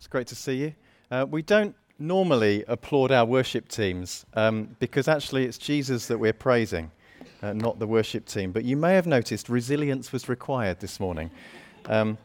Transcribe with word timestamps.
It's 0.00 0.06
great 0.06 0.28
to 0.28 0.34
see 0.34 0.54
you. 0.54 0.74
Uh, 1.10 1.26
we 1.28 1.42
don't 1.42 1.76
normally 1.98 2.64
applaud 2.68 3.12
our 3.12 3.26
worship 3.26 3.68
teams 3.68 4.24
um, 4.32 4.74
because 4.78 5.08
actually 5.08 5.44
it's 5.44 5.58
Jesus 5.58 6.06
that 6.06 6.16
we're 6.16 6.32
praising, 6.32 6.90
uh, 7.42 7.52
not 7.52 7.78
the 7.78 7.86
worship 7.86 8.24
team. 8.24 8.50
But 8.50 8.64
you 8.64 8.78
may 8.78 8.94
have 8.94 9.06
noticed 9.06 9.50
resilience 9.50 10.10
was 10.10 10.26
required 10.26 10.80
this 10.80 11.00
morning. 11.00 11.30
Um, 11.84 12.16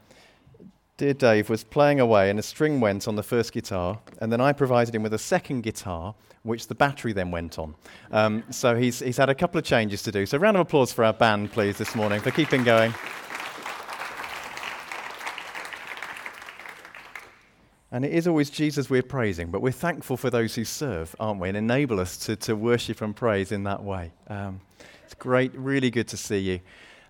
dear 0.95 1.13
Dave 1.13 1.49
was 1.49 1.65
playing 1.65 1.99
away 1.99 2.29
and 2.29 2.39
a 2.39 2.43
string 2.43 2.79
went 2.79 3.09
on 3.09 3.17
the 3.17 3.23
first 3.23 3.51
guitar, 3.51 3.99
and 4.21 4.31
then 4.31 4.39
I 4.39 4.53
provided 4.53 4.95
him 4.95 5.03
with 5.03 5.13
a 5.13 5.19
second 5.19 5.63
guitar, 5.63 6.15
which 6.43 6.67
the 6.67 6.75
battery 6.75 7.11
then 7.11 7.29
went 7.29 7.59
on. 7.59 7.75
Um, 8.09 8.45
so 8.51 8.77
he's, 8.77 8.99
he's 8.99 9.17
had 9.17 9.27
a 9.27 9.35
couple 9.35 9.59
of 9.59 9.65
changes 9.65 10.01
to 10.03 10.13
do. 10.13 10.25
So, 10.25 10.37
round 10.37 10.55
of 10.55 10.61
applause 10.61 10.93
for 10.93 11.03
our 11.03 11.11
band, 11.11 11.51
please, 11.51 11.77
this 11.77 11.93
morning 11.93 12.21
for 12.21 12.31
keeping 12.31 12.63
going. 12.63 12.93
And 17.95 18.03
it 18.03 18.11
is 18.11 18.27
always 18.27 18.49
Jesus 18.49 18.89
we're 18.89 19.01
praising, 19.01 19.51
but 19.51 19.61
we're 19.61 19.71
thankful 19.71 20.17
for 20.17 20.29
those 20.29 20.53
who 20.53 20.65
serve, 20.65 21.15
aren't 21.17 21.39
we, 21.39 21.47
and 21.47 21.57
enable 21.57 22.01
us 22.01 22.17
to, 22.25 22.35
to 22.35 22.53
worship 22.53 23.01
and 23.01 23.15
praise 23.15 23.53
in 23.53 23.63
that 23.63 23.85
way. 23.85 24.11
Um, 24.27 24.59
it's 25.05 25.13
great, 25.13 25.55
really 25.55 25.89
good 25.89 26.09
to 26.09 26.17
see 26.17 26.39
you. 26.39 26.59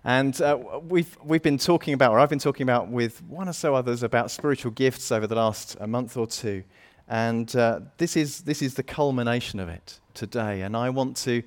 And 0.04 0.40
uh, 0.40 0.56
we've, 0.88 1.18
we've 1.24 1.42
been 1.42 1.58
talking 1.58 1.92
about, 1.92 2.12
or 2.12 2.20
I've 2.20 2.30
been 2.30 2.38
talking 2.38 2.62
about 2.62 2.86
with 2.86 3.20
one 3.24 3.48
or 3.48 3.52
so 3.52 3.74
others 3.74 4.04
about 4.04 4.30
spiritual 4.30 4.70
gifts 4.70 5.10
over 5.10 5.26
the 5.26 5.34
last 5.34 5.76
a 5.80 5.88
month 5.88 6.16
or 6.16 6.28
two. 6.28 6.62
And 7.08 7.52
uh, 7.56 7.80
this, 7.96 8.16
is, 8.16 8.42
this 8.42 8.62
is 8.62 8.74
the 8.74 8.84
culmination 8.84 9.58
of 9.58 9.68
it 9.68 9.98
today. 10.14 10.60
And 10.60 10.76
I 10.76 10.90
want 10.90 11.16
to 11.16 11.42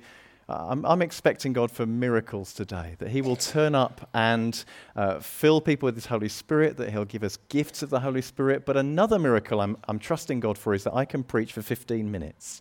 I'm, 0.50 0.84
I'm, 0.84 1.02
expecting 1.02 1.52
God 1.52 1.70
for 1.70 1.86
miracles 1.86 2.52
today, 2.52 2.96
that 2.98 3.08
He 3.08 3.22
will 3.22 3.36
turn 3.36 3.74
up 3.74 4.08
and 4.14 4.64
uh, 4.96 5.20
fill 5.20 5.60
people 5.60 5.86
with 5.86 5.94
His 5.94 6.06
Holy 6.06 6.28
Spirit, 6.28 6.76
that 6.78 6.90
He'll 6.90 7.04
give 7.04 7.22
us 7.22 7.38
gifts 7.48 7.82
of 7.82 7.90
the 7.90 8.00
Holy 8.00 8.22
Spirit. 8.22 8.64
But 8.64 8.76
another 8.76 9.18
miracle 9.18 9.60
I'm, 9.60 9.76
I'm 9.88 9.98
trusting 9.98 10.40
God 10.40 10.56
for 10.56 10.74
is 10.74 10.84
that 10.84 10.94
I 10.94 11.04
can 11.04 11.22
preach 11.22 11.52
for 11.52 11.62
15 11.62 12.10
minutes. 12.10 12.60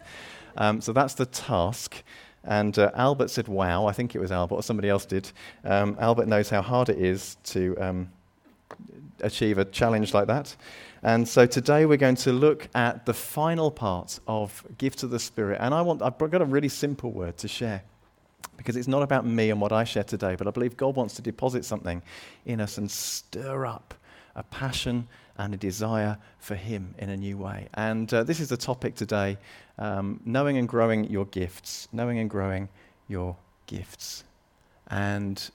Um, 0.57 0.81
so 0.81 0.93
that's 0.93 1.13
the 1.13 1.25
task. 1.25 2.03
And 2.43 2.77
uh, 2.79 2.91
Albert 2.95 3.29
said, 3.29 3.47
Wow, 3.47 3.85
I 3.85 3.91
think 3.91 4.15
it 4.15 4.19
was 4.19 4.31
Albert, 4.31 4.55
or 4.55 4.63
somebody 4.63 4.89
else 4.89 5.05
did. 5.05 5.31
Um, 5.63 5.97
Albert 5.99 6.27
knows 6.27 6.49
how 6.49 6.61
hard 6.61 6.89
it 6.89 6.97
is 6.97 7.37
to 7.45 7.75
um, 7.79 8.09
achieve 9.21 9.57
a 9.57 9.65
challenge 9.65 10.13
like 10.13 10.27
that. 10.27 10.55
And 11.01 11.27
so 11.27 11.45
today 11.45 11.85
we're 11.85 11.97
going 11.97 12.15
to 12.17 12.33
look 12.33 12.67
at 12.75 13.05
the 13.05 13.13
final 13.13 13.71
part 13.71 14.19
of 14.27 14.65
Gifts 14.77 15.03
of 15.03 15.11
the 15.11 15.19
Spirit. 15.19 15.59
And 15.61 15.73
I 15.73 15.81
want, 15.81 16.01
I've 16.01 16.17
got 16.17 16.41
a 16.41 16.45
really 16.45 16.67
simple 16.67 17.11
word 17.11 17.37
to 17.37 17.47
share 17.47 17.83
because 18.57 18.75
it's 18.75 18.87
not 18.87 19.01
about 19.01 19.25
me 19.25 19.49
and 19.49 19.61
what 19.61 19.71
I 19.71 19.85
share 19.85 20.03
today, 20.03 20.35
but 20.35 20.45
I 20.45 20.51
believe 20.51 20.75
God 20.75 20.95
wants 20.95 21.13
to 21.15 21.21
deposit 21.21 21.63
something 21.63 22.01
in 22.45 22.59
us 22.59 22.77
and 22.77 22.91
stir 22.91 23.65
up 23.65 23.93
a 24.35 24.43
passion 24.43 25.07
and 25.37 25.53
a 25.53 25.57
desire 25.57 26.17
for 26.39 26.55
Him 26.55 26.93
in 26.97 27.09
a 27.09 27.15
new 27.15 27.37
way. 27.37 27.69
And 27.75 28.13
uh, 28.13 28.23
this 28.23 28.41
is 28.41 28.49
the 28.49 28.57
topic 28.57 28.95
today 28.95 29.37
um, 29.77 30.19
knowing 30.25 30.57
and 30.57 30.67
growing 30.67 31.09
your 31.09 31.25
gifts. 31.25 31.87
Knowing 31.93 32.19
and 32.19 32.29
growing 32.29 32.67
your 33.07 33.37
gifts. 33.67 34.25
And 34.87 35.49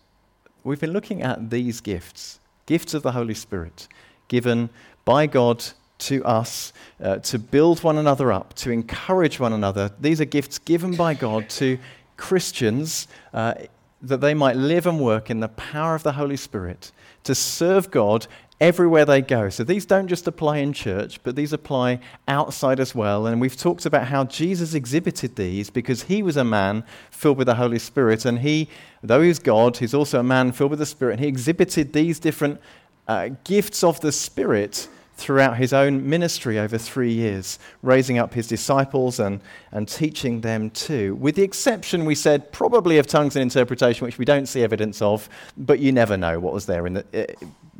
we've 0.62 0.80
been 0.80 0.92
looking 0.92 1.22
at 1.22 1.50
these 1.50 1.82
gifts 1.82 2.40
gifts 2.66 2.94
of 2.94 3.02
the 3.02 3.12
Holy 3.12 3.34
Spirit 3.34 3.88
given 4.28 4.70
by 5.05 5.27
God 5.27 5.64
to 5.98 6.25
us 6.25 6.72
uh, 7.03 7.17
to 7.17 7.39
build 7.39 7.83
one 7.83 7.98
another 7.98 8.33
up, 8.33 8.55
to 8.55 8.70
encourage 8.70 9.39
one 9.39 9.53
another. 9.53 9.91
These 10.00 10.20
are 10.20 10.27
gifts 10.27 10.58
given 10.58 10.97
by 10.97 11.14
God 11.14 11.48
to 11.50 11.78
Christians 12.17 13.08
uh, 13.33 13.55
that 14.02 14.20
they 14.20 14.34
might 14.34 14.56
live 14.56 14.86
and 14.86 15.00
work 15.00 15.30
in 15.30 15.41
the 15.41 15.48
power 15.48 15.95
of 15.95 16.02
the 16.02 16.12
Holy 16.12 16.36
Spirit 16.36 16.92
to 17.25 17.34
serve 17.34 17.91
God 17.91 18.27
everywhere 18.61 19.05
they 19.05 19.20
go. 19.20 19.48
So 19.48 19.64
these 19.64 19.84
don't 19.84 20.08
just 20.08 20.27
apply 20.27 20.58
in 20.58 20.72
church, 20.72 21.22
but 21.22 21.36
these 21.36 21.52
apply 21.52 22.00
outside 22.28 22.78
as 22.80 22.95
well. 22.95 23.27
And 23.27 23.41
we've 23.41 23.56
talked 23.56 23.84
about 23.84 24.06
how 24.06 24.25
Jesus 24.25 24.75
exhibited 24.75 25.36
these 25.36 25.70
because 25.70 26.05
he 26.05 26.22
was 26.22 26.36
a 26.36 26.45
man 26.45 26.84
filled 27.11 27.39
with 27.39 27.47
the 27.47 27.56
Holy 27.56 27.78
Spirit. 27.78 28.25
And 28.25 28.41
he, 28.41 28.69
though 29.02 29.23
he 29.23 29.29
was 29.29 29.39
God, 29.39 29.79
he's 29.79 29.95
also 29.95 30.20
a 30.20 30.23
man 30.23 30.52
filled 30.52 30.70
with 30.70 30.79
the 30.79 30.86
Spirit. 30.86 31.14
And 31.14 31.20
he 31.20 31.27
exhibited 31.27 31.92
these 31.92 32.18
different 32.18 32.61
uh, 33.08 33.30
gifts 33.44 33.84
of 33.84 34.00
the 34.00 34.12
Spirit 34.12 34.88
throughout 35.16 35.56
his 35.56 35.72
own 35.72 36.08
ministry 36.08 36.58
over 36.58 36.76
three 36.76 37.12
years, 37.12 37.58
raising 37.82 38.18
up 38.18 38.34
his 38.34 38.48
disciples 38.48 39.20
and, 39.20 39.40
and 39.70 39.86
teaching 39.88 40.40
them 40.40 40.70
too. 40.70 41.14
With 41.16 41.36
the 41.36 41.42
exception, 41.42 42.04
we 42.04 42.14
said, 42.14 42.50
probably 42.52 42.98
of 42.98 43.06
tongues 43.06 43.36
and 43.36 43.42
interpretation, 43.42 44.04
which 44.04 44.18
we 44.18 44.24
don't 44.24 44.46
see 44.46 44.62
evidence 44.62 45.00
of, 45.00 45.28
but 45.56 45.78
you 45.78 45.92
never 45.92 46.16
know 46.16 46.40
what 46.40 46.52
was 46.52 46.66
there 46.66 46.86
in, 46.86 46.94
the, 46.94 47.04
eh, 47.12 47.26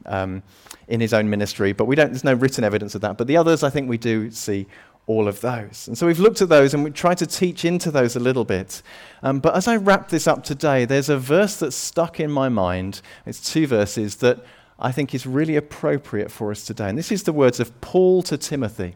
um, 0.06 0.42
in 0.86 1.00
his 1.00 1.12
own 1.12 1.28
ministry. 1.28 1.72
But 1.72 1.86
we 1.86 1.96
don't, 1.96 2.10
there's 2.10 2.24
no 2.24 2.34
written 2.34 2.62
evidence 2.62 2.94
of 2.94 3.00
that. 3.00 3.18
But 3.18 3.26
the 3.26 3.36
others, 3.36 3.64
I 3.64 3.70
think 3.70 3.88
we 3.88 3.98
do 3.98 4.30
see 4.30 4.66
all 5.06 5.28
of 5.28 5.41
those. 5.41 5.86
And 5.88 5.98
so 5.98 6.06
we've 6.06 6.20
looked 6.20 6.41
at 6.41 6.48
those 6.48 6.72
and 6.72 6.82
we 6.82 6.91
tried 6.91 7.18
to 7.18 7.26
teach 7.26 7.64
into 7.64 7.91
those 7.91 8.16
a 8.16 8.20
little 8.20 8.44
bit. 8.44 8.80
Um, 9.22 9.41
but 9.41 9.54
as 9.54 9.68
I 9.68 9.76
wrap 9.76 10.08
this 10.08 10.26
up 10.26 10.44
today, 10.44 10.84
there's 10.84 11.08
a 11.08 11.18
verse 11.18 11.56
that's 11.56 11.76
stuck 11.76 12.20
in 12.20 12.30
my 12.30 12.48
mind. 12.48 13.02
It's 13.26 13.52
two 13.52 13.66
verses 13.66 14.16
that 14.16 14.44
I 14.78 14.92
think 14.92 15.14
is 15.14 15.26
really 15.26 15.56
appropriate 15.56 16.30
for 16.30 16.50
us 16.50 16.64
today. 16.64 16.88
And 16.88 16.98
this 16.98 17.12
is 17.12 17.22
the 17.22 17.32
words 17.32 17.60
of 17.60 17.80
Paul 17.80 18.22
to 18.24 18.36
Timothy. 18.36 18.94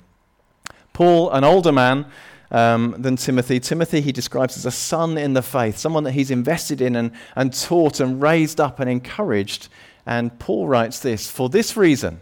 Paul, 0.93 1.31
an 1.31 1.45
older 1.45 1.73
man 1.73 2.07
um, 2.51 2.95
than 2.99 3.17
Timothy. 3.17 3.61
Timothy, 3.61 4.01
he 4.01 4.13
describes 4.13 4.57
as 4.57 4.67
a 4.67 4.71
son 4.71 5.17
in 5.17 5.35
the 5.35 5.43
faith, 5.43 5.79
someone 5.79 6.05
that 6.05 6.13
he's 6.13 6.31
invested 6.31 6.81
in 6.81 6.97
and, 6.97 7.13
and 7.37 7.53
taught 7.53 8.01
and 8.01 8.21
raised 8.21 8.61
up 8.61 8.81
and 8.81 8.91
encouraged. 8.91 9.69
And 10.07 10.37
Paul 10.39 10.67
writes 10.67 11.01
this 11.01 11.31
For 11.31 11.49
this 11.49 11.77
reason, 11.77 12.21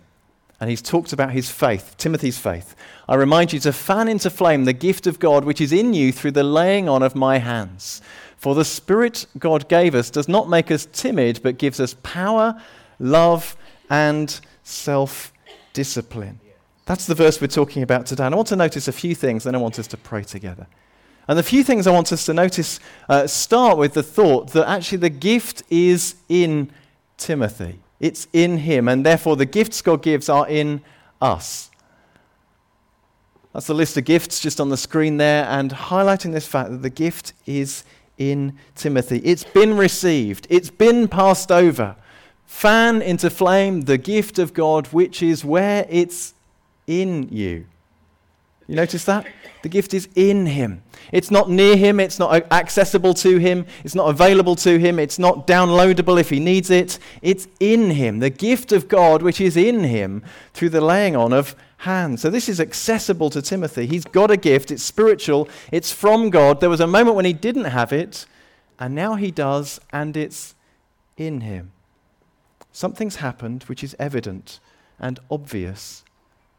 and 0.60 0.70
he's 0.70 0.82
talked 0.82 1.12
about 1.12 1.32
his 1.32 1.50
faith, 1.50 1.94
Timothy's 1.98 2.38
faith. 2.38 2.74
I 3.08 3.14
remind 3.14 3.52
you 3.52 3.60
to 3.60 3.72
fan 3.72 4.08
into 4.08 4.30
flame 4.30 4.64
the 4.64 4.72
gift 4.72 5.06
of 5.06 5.18
God 5.18 5.44
which 5.44 5.60
is 5.60 5.72
in 5.72 5.94
you 5.94 6.12
through 6.12 6.32
the 6.32 6.42
laying 6.42 6.88
on 6.88 7.02
of 7.02 7.14
my 7.14 7.38
hands. 7.38 8.00
For 8.36 8.54
the 8.54 8.64
Spirit 8.64 9.26
God 9.38 9.68
gave 9.68 9.94
us 9.94 10.10
does 10.10 10.28
not 10.28 10.48
make 10.48 10.70
us 10.70 10.88
timid, 10.92 11.40
but 11.42 11.58
gives 11.58 11.80
us 11.80 11.96
power 12.02 12.60
love, 12.98 13.56
and 13.90 14.40
self 14.62 15.32
discipline. 15.72 16.40
That's 16.86 17.06
the 17.06 17.14
verse 17.14 17.40
we're 17.40 17.48
talking 17.48 17.82
about 17.82 18.06
today. 18.06 18.24
And 18.24 18.34
I 18.34 18.36
want 18.36 18.48
to 18.48 18.56
notice 18.56 18.88
a 18.88 18.92
few 18.92 19.14
things, 19.14 19.44
then 19.44 19.54
I 19.54 19.58
want 19.58 19.78
us 19.78 19.88
to 19.88 19.96
pray 19.96 20.22
together. 20.22 20.66
And 21.28 21.36
the 21.36 21.42
few 21.42 21.64
things 21.64 21.86
I 21.86 21.90
want 21.90 22.12
us 22.12 22.24
to 22.26 22.34
notice 22.34 22.78
uh, 23.08 23.26
start 23.26 23.76
with 23.76 23.94
the 23.94 24.02
thought 24.02 24.52
that 24.52 24.68
actually 24.68 24.98
the 24.98 25.10
gift 25.10 25.64
is 25.68 26.14
in 26.28 26.70
Timothy. 27.16 27.80
It's 27.98 28.28
in 28.32 28.58
him, 28.58 28.88
and 28.88 29.04
therefore 29.04 29.36
the 29.36 29.46
gifts 29.46 29.82
God 29.82 30.02
gives 30.02 30.28
are 30.28 30.48
in 30.48 30.82
us. 31.20 31.70
That's 33.52 33.66
the 33.66 33.74
list 33.74 33.96
of 33.96 34.04
gifts 34.04 34.38
just 34.38 34.60
on 34.60 34.68
the 34.68 34.76
screen 34.76 35.16
there, 35.16 35.44
and 35.46 35.72
highlighting 35.72 36.32
this 36.32 36.46
fact 36.46 36.70
that 36.70 36.82
the 36.82 36.90
gift 36.90 37.32
is 37.46 37.84
in 38.18 38.56
Timothy. 38.74 39.18
It's 39.24 39.44
been 39.44 39.76
received, 39.76 40.46
it's 40.50 40.70
been 40.70 41.08
passed 41.08 41.50
over. 41.50 41.96
Fan 42.46 43.02
into 43.02 43.28
flame 43.28 43.82
the 43.82 43.98
gift 43.98 44.38
of 44.38 44.54
God, 44.54 44.86
which 44.88 45.22
is 45.22 45.44
where 45.44 45.86
it's 45.90 46.34
in 46.86 47.28
you. 47.30 47.66
You 48.68 48.74
notice 48.74 49.04
that? 49.04 49.26
The 49.62 49.68
gift 49.68 49.94
is 49.94 50.08
in 50.14 50.46
him. 50.46 50.82
It's 51.12 51.30
not 51.30 51.48
near 51.50 51.76
him, 51.76 52.00
it's 52.00 52.18
not 52.18 52.50
accessible 52.52 53.14
to 53.14 53.38
him, 53.38 53.66
it's 53.84 53.94
not 53.94 54.10
available 54.10 54.56
to 54.56 54.78
him, 54.78 54.98
it's 54.98 55.18
not 55.18 55.46
downloadable 55.46 56.18
if 56.20 56.30
he 56.30 56.40
needs 56.40 56.70
it. 56.70 56.98
It's 57.22 57.46
in 57.60 57.90
him. 57.90 58.18
The 58.18 58.30
gift 58.30 58.72
of 58.72 58.88
God, 58.88 59.22
which 59.22 59.40
is 59.40 59.56
in 59.56 59.84
him 59.84 60.24
through 60.52 60.70
the 60.70 60.80
laying 60.80 61.14
on 61.14 61.32
of 61.32 61.54
hands. 61.78 62.22
So 62.22 62.30
this 62.30 62.48
is 62.48 62.60
accessible 62.60 63.30
to 63.30 63.42
Timothy. 63.42 63.86
He's 63.86 64.04
got 64.04 64.30
a 64.30 64.36
gift, 64.36 64.70
it's 64.70 64.82
spiritual, 64.82 65.48
it's 65.70 65.92
from 65.92 66.30
God. 66.30 66.60
There 66.60 66.70
was 66.70 66.80
a 66.80 66.86
moment 66.86 67.16
when 67.16 67.24
he 67.24 67.32
didn't 67.32 67.64
have 67.64 67.92
it, 67.92 68.26
and 68.78 68.94
now 68.94 69.14
he 69.14 69.30
does, 69.30 69.80
and 69.92 70.16
it's 70.16 70.54
in 71.16 71.42
him 71.42 71.72
something's 72.76 73.16
happened 73.16 73.62
which 73.64 73.82
is 73.82 73.96
evident 73.98 74.60
and 75.00 75.18
obvious 75.30 76.04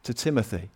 to 0.02 0.14
Timothy. 0.16 0.70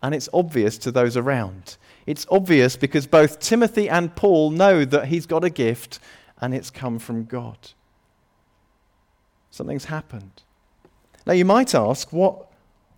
And 0.00 0.14
it's 0.14 0.28
obvious 0.32 0.78
to 0.78 0.92
those 0.92 1.16
around. 1.16 1.76
It's 2.06 2.24
obvious 2.30 2.76
because 2.76 3.08
both 3.08 3.40
Timothy 3.40 3.88
and 3.88 4.14
Paul 4.14 4.52
know 4.52 4.84
that 4.84 5.08
he's 5.08 5.26
got 5.26 5.42
a 5.42 5.50
gift 5.50 5.98
and 6.40 6.54
it's 6.54 6.70
come 6.70 7.00
from 7.00 7.24
God. 7.24 7.58
Something's 9.50 9.86
happened. 9.86 10.42
Now, 11.26 11.32
you 11.32 11.44
might 11.44 11.74
ask, 11.74 12.12
what, 12.12 12.46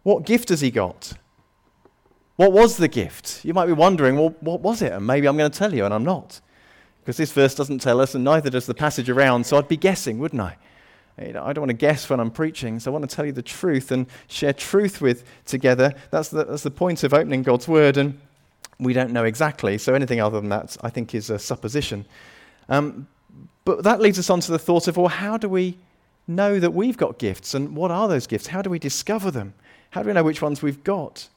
what 0.02 0.26
gift 0.26 0.50
has 0.50 0.60
he 0.60 0.70
got? 0.70 1.14
What 2.36 2.52
was 2.52 2.76
the 2.76 2.88
gift? 2.88 3.42
You 3.42 3.54
might 3.54 3.66
be 3.66 3.72
wondering, 3.72 4.16
well, 4.16 4.34
what 4.40 4.60
was 4.60 4.82
it? 4.82 4.92
And 4.92 5.06
maybe 5.06 5.26
I'm 5.26 5.38
going 5.38 5.50
to 5.50 5.58
tell 5.58 5.74
you, 5.74 5.86
and 5.86 5.94
I'm 5.94 6.04
not. 6.04 6.42
Because 7.00 7.16
this 7.16 7.32
verse 7.32 7.54
doesn't 7.54 7.78
tell 7.78 8.00
us, 8.00 8.14
and 8.14 8.22
neither 8.22 8.50
does 8.50 8.66
the 8.66 8.74
passage 8.74 9.08
around, 9.08 9.46
so 9.46 9.56
I'd 9.56 9.68
be 9.68 9.78
guessing, 9.78 10.18
wouldn't 10.18 10.42
I? 10.42 10.58
I 11.20 11.52
don't 11.52 11.58
want 11.58 11.68
to 11.68 11.74
guess 11.74 12.08
when 12.08 12.18
I'm 12.18 12.30
preaching, 12.30 12.80
so 12.80 12.90
I 12.90 12.92
want 12.92 13.08
to 13.08 13.14
tell 13.14 13.26
you 13.26 13.32
the 13.32 13.42
truth 13.42 13.92
and 13.92 14.06
share 14.28 14.54
truth 14.54 15.00
with 15.02 15.24
together. 15.44 15.92
That's 16.10 16.30
the, 16.30 16.44
that's 16.44 16.62
the 16.62 16.70
point 16.70 17.04
of 17.04 17.12
opening 17.12 17.42
God's 17.42 17.68
Word, 17.68 17.98
and 17.98 18.18
we 18.78 18.94
don't 18.94 19.12
know 19.12 19.24
exactly, 19.24 19.76
so 19.76 19.94
anything 19.94 20.20
other 20.20 20.40
than 20.40 20.48
that, 20.48 20.76
I 20.82 20.88
think, 20.88 21.14
is 21.14 21.28
a 21.28 21.38
supposition. 21.38 22.06
Um, 22.70 23.06
but 23.66 23.84
that 23.84 24.00
leads 24.00 24.18
us 24.18 24.30
on 24.30 24.40
to 24.40 24.52
the 24.52 24.58
thought 24.58 24.88
of, 24.88 24.96
well, 24.96 25.08
how 25.08 25.36
do 25.36 25.48
we 25.48 25.76
know 26.26 26.58
that 26.58 26.72
we've 26.72 26.96
got 26.96 27.18
gifts, 27.18 27.52
and 27.52 27.76
what 27.76 27.90
are 27.90 28.08
those 28.08 28.26
gifts? 28.26 28.46
How 28.46 28.62
do 28.62 28.70
we 28.70 28.78
discover 28.78 29.30
them? 29.30 29.52
How 29.90 30.02
do 30.02 30.08
we 30.08 30.14
know 30.14 30.24
which 30.24 30.40
ones 30.40 30.62
we've 30.62 30.82
got? 30.84 31.28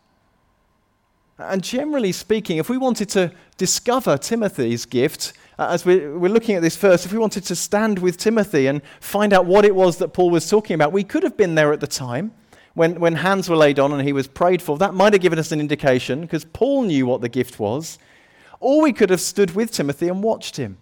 And 1.37 1.61
generally 1.61 2.11
speaking, 2.11 2.57
if 2.57 2.69
we 2.69 2.77
wanted 2.77 3.09
to 3.09 3.33
discover 3.57 4.17
Timothy's 4.17 4.85
gift, 4.85 5.33
as 5.69 5.85
we're, 5.85 6.17
we're 6.17 6.31
looking 6.31 6.55
at 6.55 6.61
this 6.61 6.77
verse, 6.77 7.05
if 7.05 7.11
we 7.11 7.19
wanted 7.19 7.43
to 7.45 7.55
stand 7.55 7.99
with 7.99 8.17
Timothy 8.17 8.67
and 8.67 8.81
find 8.99 9.33
out 9.33 9.45
what 9.45 9.65
it 9.65 9.75
was 9.75 9.97
that 9.97 10.09
Paul 10.09 10.29
was 10.29 10.49
talking 10.49 10.75
about, 10.75 10.91
we 10.91 11.03
could 11.03 11.23
have 11.23 11.37
been 11.37 11.55
there 11.55 11.73
at 11.73 11.79
the 11.79 11.87
time 11.87 12.33
when, 12.73 12.99
when 12.99 13.15
hands 13.15 13.49
were 13.49 13.55
laid 13.55 13.79
on 13.79 13.91
and 13.91 14.01
he 14.01 14.13
was 14.13 14.27
prayed 14.27 14.61
for. 14.61 14.77
That 14.77 14.93
might 14.93 15.13
have 15.13 15.21
given 15.21 15.39
us 15.39 15.51
an 15.51 15.59
indication 15.59 16.21
because 16.21 16.45
Paul 16.45 16.83
knew 16.83 17.05
what 17.05 17.21
the 17.21 17.29
gift 17.29 17.59
was. 17.59 17.99
Or 18.59 18.81
we 18.81 18.93
could 18.93 19.09
have 19.09 19.21
stood 19.21 19.55
with 19.55 19.71
Timothy 19.71 20.07
and 20.07 20.23
watched 20.23 20.57
him 20.57 20.77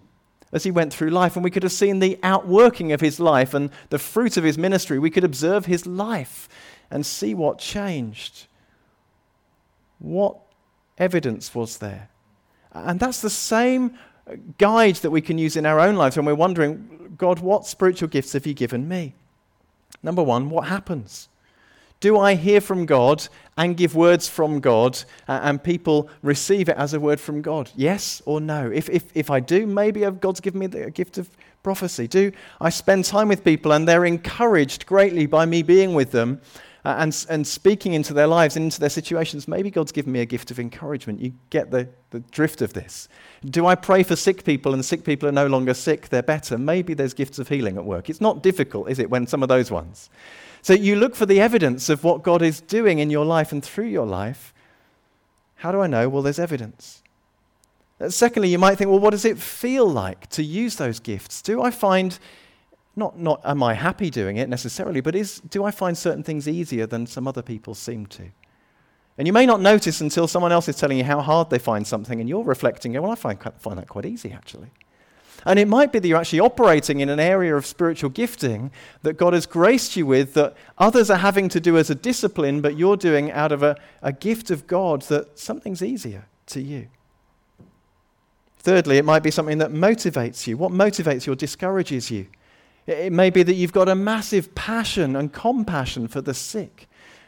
as 0.53 0.63
he 0.63 0.71
went 0.71 0.93
through 0.93 1.09
life, 1.09 1.35
and 1.35 1.43
we 1.43 1.51
could 1.51 1.63
have 1.63 1.71
seen 1.71 1.99
the 1.99 2.19
outworking 2.23 2.91
of 2.91 3.01
his 3.01 3.19
life 3.19 3.53
and 3.53 3.69
the 3.89 3.97
fruit 3.97 4.37
of 4.37 4.43
his 4.43 4.57
ministry. 4.57 4.99
We 4.99 5.09
could 5.09 5.23
observe 5.23 5.65
his 5.65 5.87
life 5.87 6.49
and 6.89 7.05
see 7.05 7.33
what 7.33 7.57
changed. 7.57 8.47
What 9.99 10.37
evidence 10.97 11.55
was 11.55 11.77
there? 11.77 12.09
And 12.73 12.99
that's 12.99 13.21
the 13.21 13.29
same 13.29 13.97
guide 14.57 14.95
that 14.97 15.11
we 15.11 15.21
can 15.21 15.37
use 15.37 15.55
in 15.55 15.65
our 15.65 15.79
own 15.79 15.95
lives 15.95 16.17
when 16.17 16.25
we're 16.25 16.35
wondering, 16.35 17.15
God, 17.17 17.39
what 17.39 17.65
spiritual 17.65 18.09
gifts 18.09 18.33
have 18.33 18.45
you 18.45 18.53
given 18.53 18.87
me? 18.87 19.13
Number 20.03 20.23
one, 20.23 20.49
what 20.49 20.67
happens? 20.67 21.29
Do 21.99 22.17
I 22.17 22.33
hear 22.33 22.61
from 22.61 22.87
God 22.87 23.27
and 23.57 23.77
give 23.77 23.93
words 23.93 24.27
from 24.27 24.59
God 24.59 24.97
uh, 25.27 25.39
and 25.43 25.63
people 25.63 26.09
receive 26.23 26.67
it 26.67 26.75
as 26.75 26.95
a 26.95 26.99
word 26.99 27.19
from 27.19 27.43
God? 27.43 27.69
Yes 27.75 28.23
or 28.25 28.41
no? 28.41 28.71
If, 28.71 28.89
if, 28.89 29.05
if 29.13 29.29
I 29.29 29.39
do, 29.39 29.67
maybe 29.67 30.01
God's 30.01 30.39
given 30.39 30.59
me 30.59 30.67
the 30.67 30.89
gift 30.89 31.19
of 31.19 31.29
prophecy. 31.61 32.07
Do 32.07 32.31
I 32.59 32.71
spend 32.71 33.05
time 33.05 33.27
with 33.27 33.43
people 33.43 33.71
and 33.71 33.87
they're 33.87 34.05
encouraged 34.05 34.87
greatly 34.87 35.27
by 35.27 35.45
me 35.45 35.61
being 35.61 35.93
with 35.93 36.11
them 36.11 36.41
uh, 36.83 36.95
and, 36.97 37.25
and 37.29 37.45
speaking 37.45 37.93
into 37.93 38.13
their 38.13 38.27
lives 38.27 38.55
and 38.55 38.65
into 38.65 38.79
their 38.79 38.89
situations, 38.89 39.47
maybe 39.47 39.69
God's 39.69 39.91
given 39.91 40.11
me 40.11 40.19
a 40.19 40.25
gift 40.25 40.49
of 40.49 40.59
encouragement. 40.59 41.19
You 41.19 41.33
get 41.49 41.69
the, 41.69 41.87
the 42.09 42.21
drift 42.31 42.61
of 42.61 42.73
this. 42.73 43.07
Do 43.45 43.67
I 43.67 43.75
pray 43.75 44.01
for 44.01 44.15
sick 44.15 44.43
people 44.43 44.73
and 44.73 44.83
sick 44.83 45.03
people 45.03 45.29
are 45.29 45.33
no 45.33 45.47
longer 45.47 45.73
sick, 45.75 46.09
they're 46.09 46.23
better? 46.23 46.57
Maybe 46.57 46.93
there's 46.93 47.13
gifts 47.13 47.37
of 47.37 47.49
healing 47.49 47.77
at 47.77 47.85
work. 47.85 48.09
It's 48.09 48.21
not 48.21 48.41
difficult, 48.41 48.89
is 48.89 48.97
it, 48.97 49.09
when 49.09 49.27
some 49.27 49.43
of 49.43 49.49
those 49.49 49.69
ones? 49.69 50.09
So 50.63 50.73
you 50.73 50.95
look 50.95 51.15
for 51.15 51.25
the 51.25 51.39
evidence 51.39 51.89
of 51.89 52.03
what 52.03 52.23
God 52.23 52.41
is 52.41 52.61
doing 52.61 52.99
in 52.99 53.09
your 53.09 53.25
life 53.25 53.51
and 53.51 53.63
through 53.63 53.87
your 53.87 54.05
life. 54.05 54.53
How 55.55 55.71
do 55.71 55.81
I 55.81 55.87
know? 55.87 56.09
Well, 56.09 56.23
there's 56.23 56.39
evidence. 56.39 57.03
Uh, 57.99 58.09
secondly, 58.09 58.49
you 58.49 58.57
might 58.57 58.77
think, 58.77 58.89
well, 58.89 58.99
what 58.99 59.11
does 59.11 59.25
it 59.25 59.37
feel 59.37 59.87
like 59.87 60.27
to 60.31 60.43
use 60.43 60.77
those 60.77 60.99
gifts? 60.99 61.41
Do 61.41 61.61
I 61.61 61.69
find 61.69 62.17
not, 62.95 63.17
not 63.17 63.41
am 63.45 63.63
I 63.63 63.73
happy 63.73 64.09
doing 64.09 64.37
it 64.37 64.49
necessarily, 64.49 65.01
but 65.01 65.15
is, 65.15 65.39
do 65.39 65.63
I 65.63 65.71
find 65.71 65.97
certain 65.97 66.23
things 66.23 66.47
easier 66.47 66.85
than 66.85 67.05
some 67.07 67.27
other 67.27 67.41
people 67.41 67.73
seem 67.73 68.05
to? 68.07 68.29
And 69.17 69.27
you 69.27 69.33
may 69.33 69.45
not 69.45 69.61
notice 69.61 70.01
until 70.01 70.27
someone 70.27 70.51
else 70.51 70.67
is 70.67 70.77
telling 70.77 70.97
you 70.97 71.03
how 71.03 71.21
hard 71.21 71.49
they 71.49 71.59
find 71.59 71.85
something, 71.85 72.19
and 72.19 72.27
you're 72.27 72.43
reflecting, 72.43 72.93
well, 72.93 73.11
I 73.11 73.15
find, 73.15 73.39
find 73.59 73.77
that 73.77 73.87
quite 73.87 74.05
easy, 74.05 74.31
actually. 74.31 74.71
And 75.45 75.57
it 75.57 75.67
might 75.67 75.91
be 75.91 75.99
that 75.99 76.07
you're 76.07 76.19
actually 76.19 76.39
operating 76.39 76.99
in 76.99 77.09
an 77.09 77.19
area 77.19 77.55
of 77.55 77.65
spiritual 77.65 78.09
gifting 78.09 78.71
that 79.01 79.13
God 79.13 79.33
has 79.33 79.45
graced 79.45 79.95
you 79.95 80.05
with 80.05 80.33
that 80.35 80.55
others 80.77 81.09
are 81.09 81.17
having 81.17 81.49
to 81.49 81.59
do 81.59 81.77
as 81.77 81.89
a 81.89 81.95
discipline, 81.95 82.61
but 82.61 82.77
you're 82.77 82.97
doing 82.97 83.31
out 83.31 83.51
of 83.51 83.63
a, 83.63 83.75
a 84.01 84.13
gift 84.13 84.51
of 84.51 84.67
God 84.67 85.01
that 85.03 85.39
something's 85.39 85.81
easier 85.81 86.27
to 86.47 86.61
you. 86.61 86.89
Thirdly, 88.59 88.97
it 88.97 89.05
might 89.05 89.23
be 89.23 89.31
something 89.31 89.57
that 89.57 89.71
motivates 89.71 90.45
you. 90.45 90.57
What 90.57 90.71
motivates 90.71 91.25
you 91.25 91.33
or 91.33 91.35
discourages 91.35 92.11
you? 92.11 92.27
It 92.87 93.13
may 93.13 93.29
be 93.29 93.43
that 93.43 93.53
you've 93.53 93.73
got 93.73 93.89
a 93.89 93.95
massive 93.95 94.55
passion 94.55 95.15
and 95.15 95.31
compassion 95.31 96.07
for 96.07 96.21
the 96.21 96.33
sick. 96.33 96.87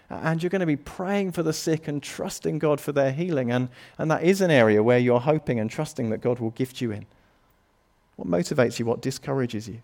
And 0.10 0.44
you're 0.44 0.50
going 0.50 0.60
to 0.60 0.66
be 0.66 0.76
praying 0.76 1.32
for 1.32 1.44
the 1.44 1.54
sick 1.54 1.88
and 1.88 2.02
trusting 2.02 2.60
God 2.60 2.80
for 2.80 2.92
their 2.92 3.12
healing. 3.12 3.52
And, 3.52 3.70
and 3.98 4.12
that 4.12 4.24
is 4.24 4.42
an 4.42 4.52
area 4.52 4.84
where 4.84 5.00
you're 5.00 5.20
hoping 5.20 5.60
and 5.60 5.70
trusting 5.70 6.10
that 6.10 6.22
God 6.22 6.40
will 6.40 6.52
gift 6.52 6.82
you 6.82 6.92
in. 6.92 7.06
What 8.16 8.28
motivates 8.28 8.80
you? 8.80 8.86
What 8.86 9.02
discourages 9.02 9.68
you? 9.68 9.80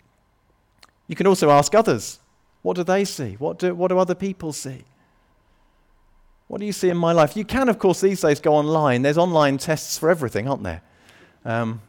You 1.07 1.15
can 1.15 1.27
also 1.27 1.49
ask 1.49 1.73
others 1.73 2.19
what 2.61 2.75
do 2.75 2.83
they 2.83 3.05
see? 3.05 3.35
What 3.39 3.57
do, 3.57 3.73
what 3.73 3.87
do 3.87 3.97
other 3.97 4.15
people 4.15 4.51
see? 4.51 4.83
What 6.47 6.59
do 6.59 6.65
you 6.65 6.73
see 6.73 6.89
in 6.89 6.97
my 6.97 7.13
life? 7.13 7.37
You 7.37 7.45
can, 7.45 7.69
of 7.69 7.79
course, 7.79 8.01
these 8.01 8.21
days 8.21 8.39
go 8.39 8.55
online. 8.55 9.01
There's 9.03 9.17
online 9.17 9.57
tests 9.57 9.97
for 9.97 10.09
everything, 10.09 10.47
aren't 10.47 10.63
there? 10.63 10.81
Um, 11.45 11.81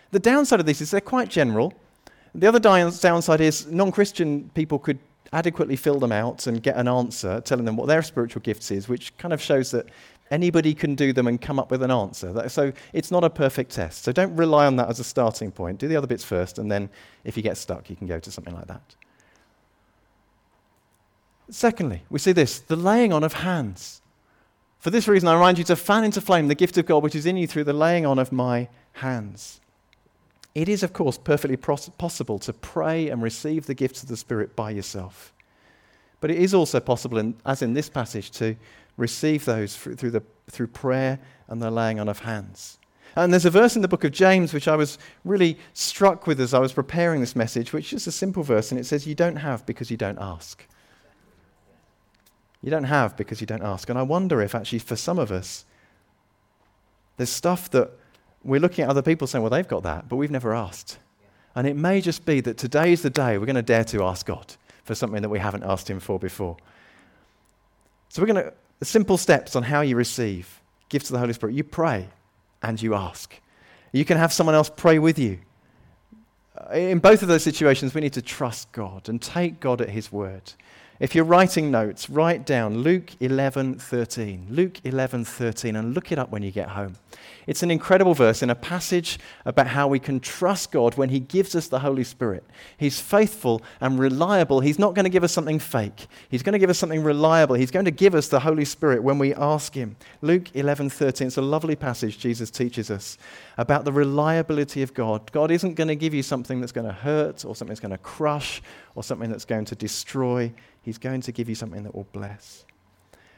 The 0.10 0.20
downside 0.20 0.60
of 0.60 0.66
these 0.66 0.82
is 0.82 0.90
they're 0.90 1.02
quite 1.02 1.30
general. 1.30 1.74
The 2.36 2.48
other 2.48 2.60
downside 2.60 3.40
is 3.40 3.68
non 3.68 3.92
Christian 3.92 4.50
people 4.54 4.78
could 4.78 5.00
adequately 5.32 5.76
fill 5.76 6.00
them 6.00 6.12
out 6.12 6.48
and 6.48 6.62
get 6.62 6.76
an 6.76 6.88
answer 6.88 7.42
telling 7.42 7.66
them 7.66 7.78
what 7.78 7.88
their 7.88 8.02
spiritual 8.02 8.42
gifts 8.42 8.72
is, 8.72 8.88
which 8.90 9.18
kind 9.18 9.34
of 9.34 9.42
shows 9.42 9.72
that 9.72 9.88
anybody 10.32 10.74
can 10.74 10.96
do 10.96 11.14
them 11.14 11.28
and 11.28 11.42
come 11.42 11.60
up 11.60 11.72
with 11.72 11.82
an 11.82 11.92
answer. 11.92 12.48
So 12.50 12.74
it's 12.94 13.10
not 13.10 13.24
a 13.24 13.30
perfect 13.30 13.72
test. 13.72 14.04
So 14.04 14.12
don't 14.12 14.36
rely 14.36 14.66
on 14.66 14.76
that 14.78 14.90
as 14.90 15.00
a 15.00 15.04
starting 15.04 15.52
point. 15.52 15.80
Do 15.80 15.88
the 15.88 15.96
other 15.96 16.08
bits 16.08 16.24
first, 16.24 16.60
and 16.60 16.70
then 16.70 16.90
if 17.24 17.38
you 17.38 17.44
get 17.44 17.58
stuck, 17.58 17.90
you 17.90 17.96
can 17.96 18.08
go 18.08 18.20
to 18.20 18.32
something 18.32 18.54
like 18.54 18.68
that. 18.68 18.96
Secondly, 21.50 22.04
we 22.10 22.20
see 22.20 22.32
this 22.34 22.60
the 22.60 22.76
laying 22.76 23.14
on 23.14 23.24
of 23.24 23.34
hands. 23.34 24.02
For 24.80 24.90
this 24.90 25.08
reason, 25.08 25.30
I 25.30 25.34
remind 25.34 25.58
you 25.58 25.64
to 25.66 25.76
fan 25.76 26.04
into 26.04 26.22
flame 26.22 26.48
the 26.48 26.56
gift 26.56 26.78
of 26.78 26.86
God 26.86 27.02
which 27.02 27.16
is 27.16 27.26
in 27.26 27.38
you 27.38 27.48
through 27.48 27.64
the 27.64 27.74
laying 27.74 28.06
on 28.06 28.20
of 28.20 28.32
my 28.32 28.68
hands. 28.94 29.62
It 30.56 30.70
is, 30.70 30.84
of 30.84 30.94
course, 30.94 31.18
perfectly 31.18 31.58
possible 31.58 32.40
to 32.40 32.54
pray 32.54 33.10
and 33.10 33.22
receive 33.22 33.66
the 33.66 33.74
gifts 33.74 34.02
of 34.02 34.10
the 34.10 34.16
Spirit 34.16 34.56
by 34.56 34.72
yourself. 34.72 35.34
But 36.22 36.32
it 36.32 36.38
is 36.38 36.54
also 36.54 36.80
possible, 36.80 37.18
in, 37.18 37.36
as 37.46 37.62
in 37.62 37.74
this 37.74 37.90
passage, 37.90 38.32
to 38.32 38.56
receive 38.96 39.44
those 39.44 39.76
through, 39.76 39.96
the, 39.96 40.24
through 40.50 40.68
prayer 40.68 41.20
and 41.50 41.62
the 41.62 41.70
laying 41.70 42.00
on 42.00 42.08
of 42.08 42.20
hands. 42.20 42.80
And 43.18 43.34
there's 43.34 43.46
a 43.46 43.50
verse 43.50 43.76
in 43.76 43.82
the 43.82 43.88
book 43.88 44.04
of 44.06 44.12
James 44.12 44.54
which 44.54 44.68
I 44.68 44.76
was 44.76 44.98
really 45.24 45.58
struck 45.74 46.26
with 46.26 46.40
as 46.40 46.54
I 46.54 46.60
was 46.60 46.74
preparing 46.74 47.20
this 47.20 47.36
message, 47.36 47.74
which 47.74 47.94
is 47.94 48.08
a 48.08 48.12
simple 48.12 48.44
verse, 48.44 48.72
and 48.72 48.80
it 48.80 48.86
says, 48.86 49.06
You 49.06 49.16
don't 49.16 49.38
have 49.38 49.66
because 49.66 49.92
you 49.92 49.98
don't 49.98 50.20
ask. 50.20 50.66
You 52.62 52.72
don't 52.72 52.86
have 52.86 53.16
because 53.16 53.42
you 53.42 53.48
don't 53.48 53.62
ask. 53.62 53.90
And 53.90 54.00
I 54.00 54.04
wonder 54.04 54.42
if 54.42 54.56
actually 54.56 54.80
for 54.80 54.96
some 54.96 55.20
of 55.20 55.32
us, 55.32 55.66
there's 57.18 57.30
stuff 57.30 57.70
that 57.72 57.92
we're 58.46 58.60
looking 58.60 58.84
at 58.84 58.90
other 58.90 59.02
people 59.02 59.28
saying, 59.28 59.42
well, 59.42 59.50
they've 59.50 59.68
got 59.68 59.84
that, 59.84 60.08
but 60.08 60.16
we've 60.18 60.32
never 60.32 60.54
asked. 60.54 61.00
And 61.56 61.66
it 61.66 61.76
may 61.76 62.00
just 62.00 62.26
be 62.26 62.42
that 62.42 62.58
today 62.58 62.92
is 62.92 63.02
the 63.02 63.10
day 63.10 63.38
we're 63.38 63.46
going 63.46 63.56
to 63.56 63.62
dare 63.62 63.84
to 63.86 64.04
ask 64.04 64.26
God 64.26 64.56
for 64.84 64.94
something 64.94 65.22
that 65.22 65.30
we 65.30 65.40
haven't 65.40 65.64
asked 65.64 65.90
Him 65.90 66.00
for 66.00 66.20
before. 66.20 66.58
So 68.10 68.22
we're 68.22 68.28
going 68.28 68.46
to, 68.46 68.54
simple 68.86 69.18
steps 69.18 69.56
on 69.56 69.64
how 69.64 69.82
you 69.82 69.96
receive 69.96 70.62
gifts 70.90 71.10
of 71.10 71.14
the 71.14 71.20
Holy 71.20 71.34
Spirit. 71.34 71.56
You 71.56 71.64
pray 71.64 72.08
and 72.62 72.80
you 72.82 72.94
ask. 72.94 73.34
You 73.92 74.06
can 74.06 74.18
have 74.18 74.32
someone 74.32 74.56
else 74.56 74.70
pray 74.70 75.00
with 75.00 75.18
you. 75.18 75.40
In 76.74 77.00
both 77.00 77.22
of 77.22 77.28
those 77.28 77.44
situations, 77.44 77.94
we 77.94 78.02
need 78.02 78.14
to 78.14 78.22
trust 78.22 78.72
God 78.72 79.10
and 79.10 79.22
take 79.22 79.60
God 79.60 79.82
at 79.82 79.90
His 79.90 80.12
word. 80.12 80.54
If 80.98 81.14
you're 81.14 81.26
writing 81.26 81.72
notes, 81.72 82.10
write 82.10 82.46
down 82.46 82.78
Luke 82.78 83.12
11:13. 83.20 84.48
Luke 84.50 84.80
11:13 84.86 85.76
and 85.76 85.94
look 85.94 86.10
it 86.14 86.18
up 86.18 86.32
when 86.32 86.42
you 86.42 86.52
get 86.52 86.70
home. 86.70 86.96
It's 87.48 87.62
an 87.64 87.70
incredible 87.70 88.14
verse 88.14 88.42
in 88.42 88.50
a 88.50 88.56
passage 88.56 89.20
about 89.44 89.68
how 89.68 89.90
we 89.90 90.00
can 90.00 90.22
trust 90.22 90.72
God 90.72 90.96
when 90.96 91.10
he 91.10 91.20
gives 91.20 91.54
us 91.54 91.68
the 91.68 91.80
Holy 91.80 92.06
Spirit. 92.06 92.46
He's 92.78 93.02
faithful 93.02 93.62
and 93.82 94.00
reliable. 94.00 94.62
He's 94.62 94.80
not 94.80 94.96
going 94.96 95.04
to 95.04 95.10
give 95.10 95.26
us 95.26 95.34
something 95.34 95.60
fake. 95.60 96.08
He's 96.30 96.44
going 96.44 96.54
to 96.54 96.60
give 96.60 96.70
us 96.70 96.80
something 96.80 97.04
reliable. 97.04 97.56
He's 97.56 97.72
going 97.72 97.86
to 97.86 97.92
give 97.92 98.16
us 98.16 98.30
the 98.30 98.40
Holy 98.40 98.66
Spirit 98.66 99.04
when 99.04 99.20
we 99.20 99.34
ask 99.34 99.74
him. 99.74 99.98
Luke 100.22 100.46
11:13. 100.54 101.28
It's 101.28 101.38
a 101.38 101.42
lovely 101.42 101.76
passage 101.76 102.20
Jesus 102.20 102.50
teaches 102.50 102.90
us 102.90 103.18
about 103.58 103.84
the 103.84 103.92
reliability 103.92 104.82
of 104.82 104.94
God. 104.94 105.30
God 105.34 105.52
isn't 105.52 105.74
going 105.74 105.90
to 105.90 105.96
give 105.96 106.14
you 106.14 106.24
something 106.24 106.62
that's 106.62 106.72
going 106.72 106.88
to 106.88 106.94
hurt 106.94 107.44
or 107.44 107.54
something 107.54 107.74
that's 107.74 107.82
going 107.82 107.92
to 107.92 107.98
crush 107.98 108.62
or 108.96 109.04
something 109.04 109.30
that's 109.30 109.46
going 109.46 109.66
to 109.66 109.76
destroy. 109.76 110.52
He's 110.82 110.98
going 110.98 111.22
to 111.22 111.32
give 111.32 111.50
you 111.50 111.56
something 111.56 111.84
that 111.84 111.94
will 111.94 112.08
bless. 112.12 112.66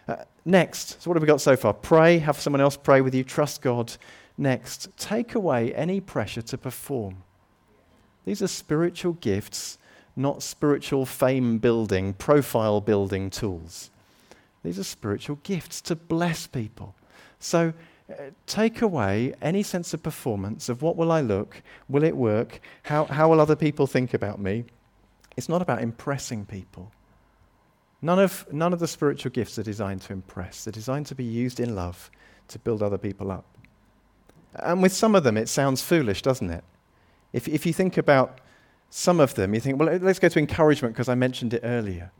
Uh, 0.07 0.15
next, 0.45 1.01
so 1.01 1.09
what 1.09 1.15
have 1.15 1.21
we 1.21 1.27
got 1.27 1.41
so 1.41 1.57
far? 1.57 1.73
Pray, 1.73 2.19
have 2.19 2.39
someone 2.39 2.61
else 2.61 2.77
pray 2.77 3.01
with 3.01 3.13
you, 3.13 3.23
trust 3.23 3.61
God. 3.61 3.93
Next, 4.37 4.95
take 4.97 5.35
away 5.35 5.73
any 5.73 5.99
pressure 5.99 6.43
to 6.43 6.57
perform. 6.57 7.23
These 8.23 8.41
are 8.41 8.47
spiritual 8.47 9.13
gifts, 9.13 9.77
not 10.15 10.43
spiritual 10.43 11.05
fame 11.05 11.57
building, 11.57 12.13
profile 12.13 12.79
building 12.79 13.29
tools. 13.29 13.89
These 14.63 14.79
are 14.79 14.83
spiritual 14.83 15.39
gifts 15.43 15.81
to 15.81 15.95
bless 15.95 16.47
people, 16.47 16.95
So 17.39 17.73
uh, 18.09 18.13
take 18.45 18.81
away 18.81 19.33
any 19.41 19.63
sense 19.63 19.93
of 19.93 20.01
performance, 20.01 20.69
of 20.69 20.81
what 20.81 20.95
will 20.95 21.11
I 21.11 21.21
look, 21.21 21.61
will 21.89 22.03
it 22.03 22.15
work, 22.15 22.61
how, 22.83 23.05
how 23.05 23.29
will 23.29 23.41
other 23.41 23.55
people 23.55 23.87
think 23.87 24.13
about 24.13 24.39
me. 24.39 24.65
It's 25.37 25.47
not 25.47 25.61
about 25.61 25.81
impressing 25.81 26.45
people. 26.45 26.91
None 28.01 28.19
of, 28.19 28.45
none 28.51 28.73
of 28.73 28.79
the 28.79 28.87
spiritual 28.87 29.31
gifts 29.31 29.57
are 29.57 29.63
designed 29.63 30.01
to 30.03 30.13
impress, 30.13 30.65
they're 30.65 30.71
designed 30.71 31.05
to 31.07 31.15
be 31.15 31.23
used 31.23 31.59
in 31.59 31.75
love 31.75 32.11
to 32.49 32.59
build 32.59 32.83
other 32.83 32.97
people 32.97 33.31
up. 33.31 33.45
And 34.55 34.81
with 34.81 34.93
some 34.93 35.15
of 35.15 35.23
them, 35.23 35.37
it 35.37 35.49
sounds 35.49 35.81
foolish, 35.81 36.21
doesn't 36.21 36.49
it? 36.49 36.63
If, 37.33 37.47
if 37.47 37.65
you 37.65 37.73
think 37.73 37.97
about 37.97 38.39
some 38.89 39.19
of 39.19 39.35
them, 39.35 39.53
you 39.53 39.59
think, 39.59 39.79
well, 39.79 39.97
let's 39.97 40.19
go 40.19 40.29
to 40.29 40.39
encouragement 40.39 40.95
because 40.95 41.09
I 41.09 41.15
mentioned 41.15 41.53
it 41.53 41.61
earlier. 41.63 42.11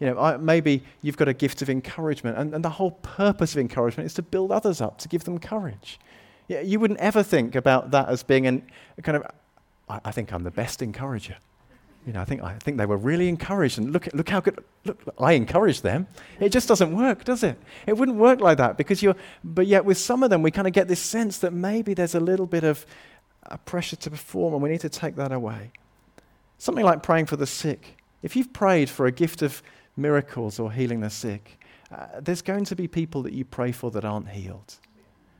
You 0.00 0.08
know, 0.08 0.18
I, 0.18 0.36
maybe 0.36 0.82
you've 1.02 1.16
got 1.16 1.28
a 1.28 1.34
gift 1.34 1.62
of 1.62 1.70
encouragement, 1.70 2.38
and, 2.38 2.54
and 2.54 2.64
the 2.64 2.70
whole 2.70 2.92
purpose 2.92 3.52
of 3.52 3.58
encouragement 3.58 4.06
is 4.06 4.14
to 4.14 4.22
build 4.22 4.52
others 4.52 4.80
up, 4.80 4.98
to 4.98 5.08
give 5.08 5.24
them 5.24 5.38
courage. 5.38 5.98
Yeah, 6.48 6.60
you 6.60 6.78
wouldn't 6.78 7.00
ever 7.00 7.22
think 7.22 7.54
about 7.54 7.90
that 7.92 8.08
as 8.08 8.22
being 8.22 8.46
an, 8.46 8.66
a 8.98 9.02
kind 9.02 9.16
of, 9.16 9.26
I, 9.88 10.00
I 10.04 10.10
think 10.10 10.32
I'm 10.32 10.44
the 10.44 10.50
best 10.50 10.82
encourager. 10.82 11.36
You 12.06 12.12
know, 12.12 12.20
I 12.20 12.24
think, 12.26 12.42
I 12.42 12.52
think 12.58 12.76
they 12.76 12.84
were 12.84 12.98
really 12.98 13.28
encouraged, 13.28 13.78
and 13.78 13.90
look, 13.90 14.08
look 14.12 14.28
how 14.28 14.40
good, 14.40 14.62
look, 14.84 15.00
I 15.18 15.32
encouraged 15.32 15.82
them. 15.82 16.06
It 16.38 16.50
just 16.50 16.68
doesn't 16.68 16.94
work, 16.94 17.24
does 17.24 17.42
it? 17.42 17.58
It 17.86 17.96
wouldn't 17.96 18.18
work 18.18 18.40
like 18.40 18.58
that 18.58 18.76
because 18.76 19.02
you're, 19.02 19.16
but 19.42 19.66
yet 19.66 19.86
with 19.86 19.96
some 19.96 20.22
of 20.22 20.28
them, 20.28 20.42
we 20.42 20.50
kind 20.50 20.66
of 20.66 20.74
get 20.74 20.86
this 20.86 21.00
sense 21.00 21.38
that 21.38 21.52
maybe 21.54 21.94
there's 21.94 22.14
a 22.14 22.20
little 22.20 22.46
bit 22.46 22.62
of 22.62 22.84
a 23.44 23.56
pressure 23.56 23.96
to 23.96 24.10
perform, 24.10 24.52
and 24.52 24.62
we 24.62 24.68
need 24.68 24.80
to 24.82 24.90
take 24.90 25.16
that 25.16 25.32
away. 25.32 25.72
Something 26.58 26.84
like 26.84 27.02
praying 27.02 27.26
for 27.26 27.36
the 27.36 27.46
sick. 27.46 27.96
If 28.22 28.36
you've 28.36 28.52
prayed 28.52 28.90
for 28.90 29.06
a 29.06 29.12
gift 29.12 29.40
of 29.40 29.62
miracles 29.96 30.58
or 30.58 30.72
healing 30.72 31.00
the 31.00 31.10
sick, 31.10 31.58
uh, 31.90 32.06
there's 32.20 32.42
going 32.42 32.64
to 32.66 32.76
be 32.76 32.86
people 32.86 33.22
that 33.22 33.32
you 33.32 33.44
pray 33.44 33.72
for 33.72 33.90
that 33.92 34.04
aren't 34.04 34.28
healed. 34.28 34.74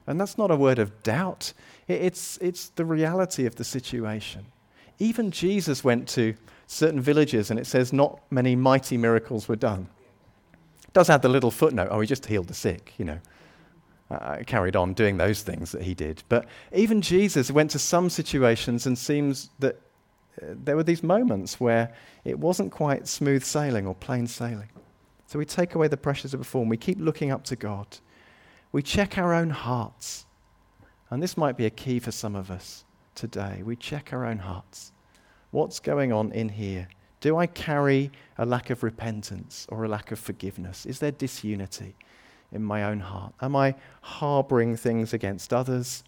And 0.06 0.20
that's 0.20 0.38
not 0.38 0.50
a 0.50 0.56
word 0.56 0.78
of 0.78 1.02
doubt, 1.02 1.52
it's, 1.88 2.38
it's 2.38 2.68
the 2.70 2.84
reality 2.84 3.46
of 3.46 3.56
the 3.56 3.64
situation. 3.64 4.46
Even 4.98 5.30
Jesus 5.30 5.82
went 5.82 6.08
to 6.10 6.34
certain 6.66 7.00
villages 7.00 7.50
and 7.50 7.58
it 7.58 7.66
says 7.66 7.92
not 7.92 8.20
many 8.30 8.56
mighty 8.56 8.96
miracles 8.96 9.48
were 9.48 9.56
done. 9.56 9.88
It 10.84 10.92
does 10.92 11.10
add 11.10 11.22
the 11.22 11.28
little 11.28 11.50
footnote 11.50 11.88
oh, 11.90 12.00
he 12.00 12.06
just 12.06 12.26
healed 12.26 12.48
the 12.48 12.54
sick, 12.54 12.92
you 12.98 13.04
know. 13.04 13.18
Uh, 14.10 14.42
carried 14.46 14.76
on 14.76 14.92
doing 14.92 15.16
those 15.16 15.42
things 15.42 15.72
that 15.72 15.82
he 15.82 15.94
did. 15.94 16.22
But 16.28 16.46
even 16.72 17.00
Jesus 17.00 17.50
went 17.50 17.70
to 17.70 17.78
some 17.78 18.10
situations 18.10 18.86
and 18.86 18.98
seems 18.98 19.50
that 19.60 19.80
there 20.40 20.76
were 20.76 20.82
these 20.82 21.02
moments 21.02 21.60
where 21.60 21.92
it 22.24 22.38
wasn't 22.38 22.72
quite 22.72 23.08
smooth 23.08 23.44
sailing 23.44 23.86
or 23.86 23.94
plain 23.94 24.26
sailing. 24.26 24.68
So 25.26 25.38
we 25.38 25.44
take 25.44 25.74
away 25.74 25.88
the 25.88 25.96
pressures 25.96 26.34
of 26.34 26.40
a 26.40 26.44
form. 26.44 26.68
We 26.68 26.76
keep 26.76 27.00
looking 27.00 27.30
up 27.30 27.44
to 27.44 27.56
God. 27.56 27.98
We 28.72 28.82
check 28.82 29.16
our 29.18 29.32
own 29.32 29.50
hearts. 29.50 30.26
And 31.10 31.22
this 31.22 31.36
might 31.36 31.56
be 31.56 31.66
a 31.66 31.70
key 31.70 31.98
for 31.98 32.10
some 32.10 32.34
of 32.34 32.50
us 32.50 32.84
today. 33.14 33.62
We 33.64 33.76
check 33.76 34.12
our 34.12 34.24
own 34.24 34.38
hearts. 34.38 34.92
What's 35.54 35.78
going 35.78 36.12
on 36.12 36.32
in 36.32 36.48
here? 36.48 36.88
Do 37.20 37.36
I 37.36 37.46
carry 37.46 38.10
a 38.38 38.44
lack 38.44 38.70
of 38.70 38.82
repentance 38.82 39.68
or 39.70 39.84
a 39.84 39.88
lack 39.88 40.10
of 40.10 40.18
forgiveness? 40.18 40.84
Is 40.84 40.98
there 40.98 41.12
disunity 41.12 41.94
in 42.50 42.60
my 42.60 42.82
own 42.82 42.98
heart? 42.98 43.34
Am 43.40 43.54
I 43.54 43.76
harboring 44.02 44.76
things 44.76 45.14
against 45.14 45.54
others 45.54 46.02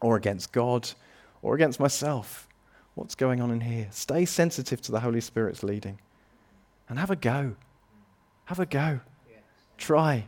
or 0.00 0.16
against 0.16 0.50
God 0.52 0.88
or 1.42 1.54
against 1.54 1.78
myself? 1.78 2.48
What's 2.94 3.14
going 3.14 3.42
on 3.42 3.50
in 3.50 3.60
here? 3.60 3.88
Stay 3.90 4.24
sensitive 4.24 4.80
to 4.80 4.92
the 4.92 5.00
Holy 5.00 5.20
Spirit's 5.20 5.62
leading 5.62 5.98
and 6.88 6.98
have 6.98 7.10
a 7.10 7.16
go. 7.16 7.56
Have 8.46 8.60
a 8.60 8.66
go. 8.66 9.00
Try. 9.76 10.24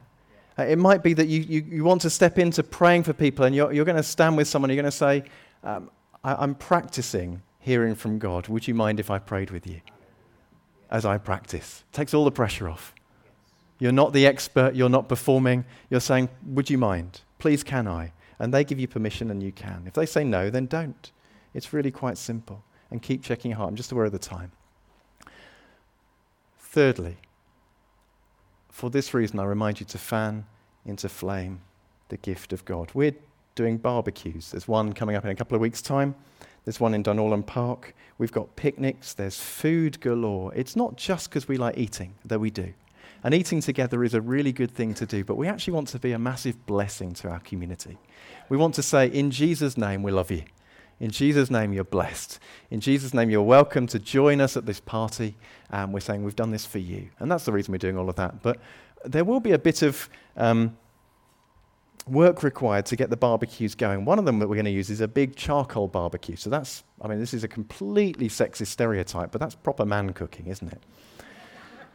Uh, 0.58 0.64
it 0.64 0.76
might 0.76 1.02
be 1.02 1.14
that 1.14 1.28
you, 1.28 1.40
you, 1.40 1.64
you, 1.66 1.84
want 1.84 2.02
to 2.02 2.10
step 2.10 2.38
into 2.38 2.62
praying 2.62 3.04
for 3.04 3.14
people 3.14 3.46
and 3.46 3.56
you're, 3.56 3.72
you're 3.72 3.86
going 3.86 3.96
to 3.96 4.02
stand 4.02 4.36
with 4.36 4.46
someone, 4.46 4.68
you're 4.68 4.76
going 4.82 4.84
to 4.84 4.90
say, 4.90 5.24
um, 5.64 5.90
I, 6.22 6.44
am 6.44 6.54
practicing 6.54 7.40
hearing 7.66 7.96
from 7.96 8.20
God. 8.20 8.46
Would 8.46 8.68
you 8.68 8.74
mind 8.74 9.00
if 9.00 9.10
I 9.10 9.18
prayed 9.18 9.50
with 9.50 9.66
you? 9.66 9.80
As 10.88 11.04
I 11.04 11.18
practice. 11.18 11.82
It 11.90 11.96
Takes 11.96 12.14
all 12.14 12.24
the 12.24 12.30
pressure 12.30 12.68
off. 12.68 12.94
You're 13.80 13.90
not 13.90 14.12
the 14.12 14.24
expert, 14.24 14.76
you're 14.76 14.88
not 14.88 15.08
performing. 15.08 15.64
You're 15.90 15.98
saying, 16.00 16.28
Would 16.46 16.70
you 16.70 16.78
mind? 16.78 17.22
Please, 17.40 17.64
can 17.64 17.88
I? 17.88 18.12
And 18.38 18.54
they 18.54 18.62
give 18.62 18.78
you 18.78 18.86
permission 18.86 19.32
and 19.32 19.42
you 19.42 19.50
can. 19.50 19.82
If 19.84 19.94
they 19.94 20.06
say 20.06 20.22
no, 20.22 20.48
then 20.48 20.66
don't. 20.66 21.10
It's 21.54 21.72
really 21.72 21.90
quite 21.90 22.16
simple. 22.18 22.62
And 22.92 23.02
keep 23.02 23.24
checking 23.24 23.50
your 23.50 23.58
heart. 23.58 23.70
I'm 23.70 23.76
just 23.76 23.90
aware 23.90 24.04
of 24.04 24.12
the 24.12 24.18
time. 24.20 24.52
Thirdly, 26.60 27.16
for 28.70 28.90
this 28.90 29.12
reason, 29.12 29.40
I 29.40 29.44
remind 29.44 29.80
you 29.80 29.86
to 29.86 29.98
fan 29.98 30.46
into 30.84 31.08
flame 31.08 31.62
the 32.10 32.16
gift 32.16 32.52
of 32.52 32.64
God. 32.64 32.92
We're 32.94 33.16
doing 33.56 33.76
barbecues. 33.76 34.52
There's 34.52 34.68
one 34.68 34.92
coming 34.92 35.16
up 35.16 35.24
in 35.24 35.30
a 35.30 35.34
couple 35.34 35.56
of 35.56 35.60
weeks' 35.60 35.82
time. 35.82 36.14
There's 36.66 36.80
one 36.80 36.94
in 36.94 37.04
Dunorlan 37.04 37.46
Park. 37.46 37.94
We've 38.18 38.32
got 38.32 38.56
picnics. 38.56 39.14
There's 39.14 39.40
food 39.40 40.00
galore. 40.00 40.52
It's 40.54 40.74
not 40.74 40.96
just 40.96 41.30
because 41.30 41.46
we 41.46 41.56
like 41.56 41.78
eating, 41.78 42.16
though 42.24 42.38
we 42.38 42.50
do. 42.50 42.74
And 43.22 43.32
eating 43.32 43.60
together 43.60 44.02
is 44.02 44.14
a 44.14 44.20
really 44.20 44.52
good 44.52 44.72
thing 44.72 44.92
to 44.94 45.06
do, 45.06 45.22
but 45.22 45.36
we 45.36 45.46
actually 45.46 45.74
want 45.74 45.88
to 45.88 46.00
be 46.00 46.10
a 46.10 46.18
massive 46.18 46.66
blessing 46.66 47.14
to 47.14 47.28
our 47.28 47.38
community. 47.38 47.98
We 48.48 48.56
want 48.56 48.74
to 48.74 48.82
say, 48.82 49.06
in 49.06 49.30
Jesus' 49.30 49.78
name, 49.78 50.02
we 50.02 50.10
love 50.10 50.32
you. 50.32 50.42
In 50.98 51.10
Jesus' 51.12 51.52
name, 51.52 51.72
you're 51.72 51.84
blessed. 51.84 52.40
In 52.70 52.80
Jesus' 52.80 53.14
name, 53.14 53.30
you're 53.30 53.42
welcome 53.42 53.86
to 53.86 54.00
join 54.00 54.40
us 54.40 54.56
at 54.56 54.66
this 54.66 54.80
party. 54.80 55.36
And 55.70 55.92
we're 55.92 56.00
saying 56.00 56.24
we've 56.24 56.34
done 56.34 56.50
this 56.50 56.66
for 56.66 56.78
you. 56.78 57.10
And 57.20 57.30
that's 57.30 57.44
the 57.44 57.52
reason 57.52 57.70
we're 57.70 57.78
doing 57.78 57.96
all 57.96 58.08
of 58.08 58.16
that. 58.16 58.42
But 58.42 58.58
there 59.04 59.24
will 59.24 59.40
be 59.40 59.52
a 59.52 59.58
bit 59.58 59.82
of 59.82 60.08
um, 60.36 60.76
work 62.08 62.42
required 62.42 62.86
to 62.86 62.96
get 62.96 63.10
the 63.10 63.16
barbecues 63.16 63.74
going. 63.74 64.04
One 64.04 64.18
of 64.18 64.24
them 64.24 64.38
that 64.38 64.48
we're 64.48 64.54
going 64.54 64.66
to 64.66 64.70
use 64.70 64.90
is 64.90 65.00
a 65.00 65.08
big 65.08 65.34
charcoal 65.34 65.88
barbecue. 65.88 66.36
So 66.36 66.50
that's, 66.50 66.84
I 67.00 67.08
mean, 67.08 67.18
this 67.18 67.34
is 67.34 67.42
a 67.42 67.48
completely 67.48 68.28
sexist 68.28 68.68
stereotype, 68.68 69.32
but 69.32 69.40
that's 69.40 69.54
proper 69.54 69.84
man 69.84 70.12
cooking, 70.12 70.46
isn't 70.46 70.72
it? 70.72 70.82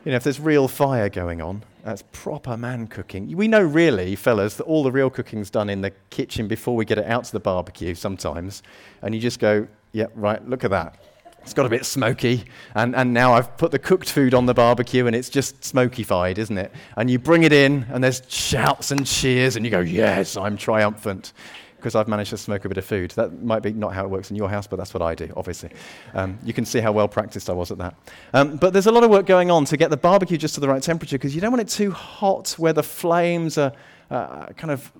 You 0.03 0.12
know, 0.12 0.18
if 0.18 0.24
there's 0.24 0.39
real 0.39 0.68
fire 0.68 1.10
going 1.10 1.41
on, 1.41 1.63
that's 1.84 2.03
proper 2.12 2.58
man 2.58 2.88
cooking. 2.88 3.36
We 3.38 3.48
know, 3.48 3.62
really, 3.62 4.15
fellas, 4.15 4.56
that 4.56 4.63
all 4.63 4.84
the 4.84 4.91
real 4.91 5.12
cooking's 5.12 5.50
done 5.50 5.70
in 5.70 5.82
the 5.82 5.91
kitchen 6.10 6.48
before 6.48 6.75
we 6.75 6.86
get 6.86 6.98
it 6.98 7.06
out 7.06 7.24
to 7.25 7.32
the 7.32 7.39
barbecue 7.39 7.94
sometimes. 7.94 8.63
And 9.03 9.13
you 9.13 9.22
just 9.22 9.39
go, 9.39 9.68
yeah, 9.91 10.08
right, 10.15 10.46
look 10.48 10.63
at 10.63 10.72
that. 10.72 11.03
It's 11.44 11.54
got 11.54 11.66
a 11.66 11.70
bit 11.70 11.86
smoky. 11.86 12.46
And, 12.76 12.96
and 12.96 13.14
now 13.14 13.34
I've 13.34 13.58
put 13.58 13.72
the 13.72 13.80
cooked 13.80 14.12
food 14.12 14.34
on 14.34 14.46
the 14.46 14.54
barbecue 14.54 15.08
and 15.08 15.16
it's 15.16 15.30
just 15.30 15.62
smokified, 15.62 16.38
isn't 16.38 16.58
it? 16.58 16.72
And 16.98 17.10
you 17.10 17.20
bring 17.20 17.44
it 17.44 17.54
in 17.54 17.86
and 17.90 18.04
there's 18.04 18.22
shouts 18.28 18.92
and 18.92 19.06
cheers 19.06 19.56
and 19.56 19.66
you 19.66 19.72
go, 19.72 19.80
yes, 19.80 20.38
I'm 20.38 20.56
triumphant 20.56 21.34
because 21.78 21.96
I've 21.96 22.08
managed 22.08 22.30
to 22.30 22.38
smoke 22.38 22.64
a 22.66 22.70
bit 22.70 22.78
of 22.78 22.86
food. 22.86 23.10
That 23.12 23.42
might 23.44 23.64
be 23.64 23.74
not 23.74 23.94
how 23.94 24.06
it 24.06 24.10
works 24.10 24.30
in 24.30 24.38
your 24.38 24.50
house, 24.50 24.68
but 24.68 24.76
that's 24.76 24.94
what 24.94 25.02
I 25.02 25.16
do, 25.16 25.34
obviously. 25.36 25.72
Um, 26.14 26.38
you 26.44 26.54
can 26.54 26.64
see 26.64 26.80
how 26.80 26.92
well 26.92 27.08
practiced 27.08 27.50
I 27.50 27.54
was 27.54 27.72
at 27.72 27.80
that. 27.80 27.96
Um, 28.34 28.58
but 28.58 28.72
there's 28.72 28.86
a 28.86 28.92
lot 28.92 29.04
of 29.04 29.10
work 29.10 29.26
going 29.26 29.50
on 29.50 29.66
to 29.66 29.78
get 29.78 29.90
the 29.90 29.98
barbecue 29.98 30.38
just 30.38 30.54
to 30.56 30.62
the 30.62 30.68
right 30.68 30.84
temperature 30.84 31.18
because 31.18 31.34
you 31.34 31.42
don't 31.42 31.52
want 31.52 31.62
it 31.62 31.70
too 31.70 31.90
hot 31.90 32.52
where 32.60 32.74
the 32.74 32.84
flames 32.84 33.58
are 33.58 33.74
uh, 34.12 34.48
kind 34.58 34.70
of 34.70 34.92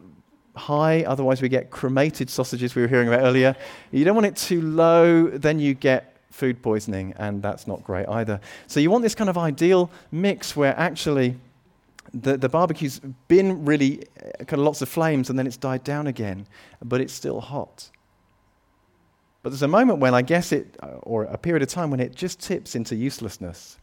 high, 0.56 1.04
otherwise, 1.04 1.42
we 1.42 1.50
get 1.50 1.70
cremated 1.70 2.30
sausages 2.30 2.76
we 2.76 2.82
were 2.82 2.88
hearing 2.88 3.08
about 3.08 3.22
earlier. 3.22 3.56
You 3.92 4.04
don't 4.04 4.16
want 4.16 4.28
it 4.28 4.36
too 4.36 4.62
low, 4.62 5.28
then 5.28 5.60
you 5.60 5.74
get 5.74 6.11
food 6.32 6.62
poisoning, 6.64 7.14
and 7.18 7.44
that's 7.44 7.68
not 7.68 7.84
great 7.84 8.08
either. 8.08 8.40
So 8.68 8.80
you 8.80 8.90
want 8.90 9.04
this 9.04 9.16
kind 9.16 9.30
of 9.30 9.38
ideal 9.38 9.92
mix 10.12 10.56
where 10.56 10.78
actually 10.78 11.36
the, 12.14 12.38
the 12.38 12.50
barbecue's 12.50 13.00
been 13.28 13.64
really 13.66 14.04
uh, 14.20 14.44
kind 14.46 14.60
of 14.60 14.66
lots 14.66 14.82
of 14.82 14.90
flames 14.90 15.30
and 15.30 15.38
then 15.38 15.48
it's 15.48 15.58
died 15.58 15.84
down 15.84 16.08
again, 16.08 16.48
but 16.84 17.02
it's 17.02 17.14
still 17.14 17.40
hot. 17.42 17.90
But 19.44 19.50
there's 19.50 19.62
a 19.62 19.68
moment 19.68 20.00
when 20.00 20.14
I 20.14 20.22
guess 20.22 20.52
it, 20.52 20.78
uh, 20.84 20.88
or 21.04 21.24
a 21.24 21.38
period 21.38 21.64
of 21.64 21.70
time 21.70 21.90
when 21.90 22.00
it 22.00 22.16
just 22.16 22.40
tips 22.40 22.76
into 22.76 22.96
uselessness. 22.96 23.78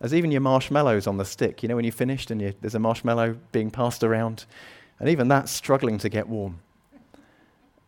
As 0.00 0.12
even 0.12 0.32
your 0.32 0.40
marshmallows 0.40 1.06
on 1.06 1.18
the 1.18 1.24
stick, 1.24 1.62
you 1.62 1.68
know, 1.68 1.76
when 1.76 1.84
you 1.84 1.92
finished 1.92 2.30
and 2.30 2.40
you, 2.40 2.52
there's 2.60 2.74
a 2.74 2.80
marshmallow 2.80 3.36
being 3.52 3.70
passed 3.70 4.02
around, 4.02 4.44
and 4.98 5.08
even 5.08 5.28
that's 5.28 5.52
struggling 5.52 5.98
to 5.98 6.08
get 6.08 6.28
warm. 6.28 6.60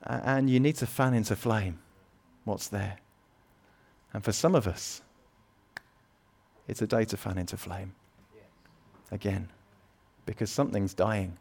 And 0.03 0.49
you 0.49 0.61
need 0.61 0.77
to 0.77 0.87
fan 0.87 1.15
into 1.15 1.35
flame 1.35 1.81
what's 2.45 2.69
there. 2.69 2.99
And 4.17 4.25
for 4.25 4.33
some 4.33 4.55
of 4.55 4.67
us, 4.67 5.03
it's 6.67 6.81
a 6.81 6.87
day 6.87 7.05
to 7.05 7.19
fan 7.19 7.37
into 7.37 7.59
flame 7.59 7.95
again 9.13 9.51
because 10.25 10.51
something's 10.51 10.95
dying. 10.95 11.37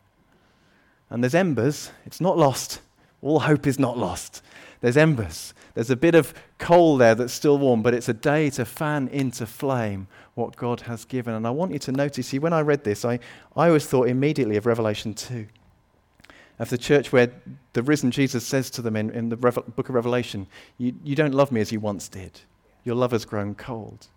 And 1.09 1.23
there's 1.23 1.35
embers, 1.35 1.91
it's 2.05 2.19
not 2.19 2.37
lost. 2.37 2.81
All 3.21 3.39
hope 3.39 3.65
is 3.65 3.79
not 3.79 3.97
lost. 3.97 4.41
There's 4.81 4.97
embers. 4.97 5.53
There's 5.73 5.89
a 5.89 5.95
bit 5.95 6.15
of 6.15 6.33
coal 6.57 6.97
there 6.97 7.15
that's 7.15 7.31
still 7.31 7.57
warm, 7.57 7.81
but 7.81 7.93
it's 7.93 8.09
a 8.09 8.13
day 8.13 8.49
to 8.49 8.65
fan 8.65 9.07
into 9.07 9.45
flame 9.45 10.07
what 10.33 10.57
God 10.57 10.81
has 10.81 11.05
given. 11.05 11.33
And 11.33 11.47
I 11.47 11.51
want 11.51 11.71
you 11.71 11.79
to 11.79 11.93
notice, 11.93 12.27
see, 12.27 12.39
when 12.39 12.51
I 12.51 12.59
read 12.59 12.83
this, 12.83 13.05
I, 13.05 13.19
I 13.55 13.67
always 13.67 13.85
thought 13.85 14.09
immediately 14.09 14.57
of 14.57 14.65
Revelation 14.65 15.13
2, 15.13 15.47
of 16.59 16.69
the 16.69 16.77
church 16.77 17.13
where 17.13 17.31
the 17.71 17.83
risen 17.83 18.11
Jesus 18.11 18.45
says 18.45 18.69
to 18.71 18.81
them 18.81 18.97
in, 18.97 19.11
in 19.11 19.29
the 19.29 19.37
Revel- 19.37 19.63
book 19.63 19.87
of 19.87 19.95
Revelation, 19.95 20.45
you, 20.77 20.93
you 21.05 21.15
don't 21.15 21.33
love 21.33 21.53
me 21.53 21.61
as 21.61 21.71
you 21.71 21.79
once 21.79 22.09
did. 22.09 22.41
Your 22.85 22.95
love 22.95 23.11
has 23.11 23.25
grown 23.25 23.55
cold. 23.55 24.07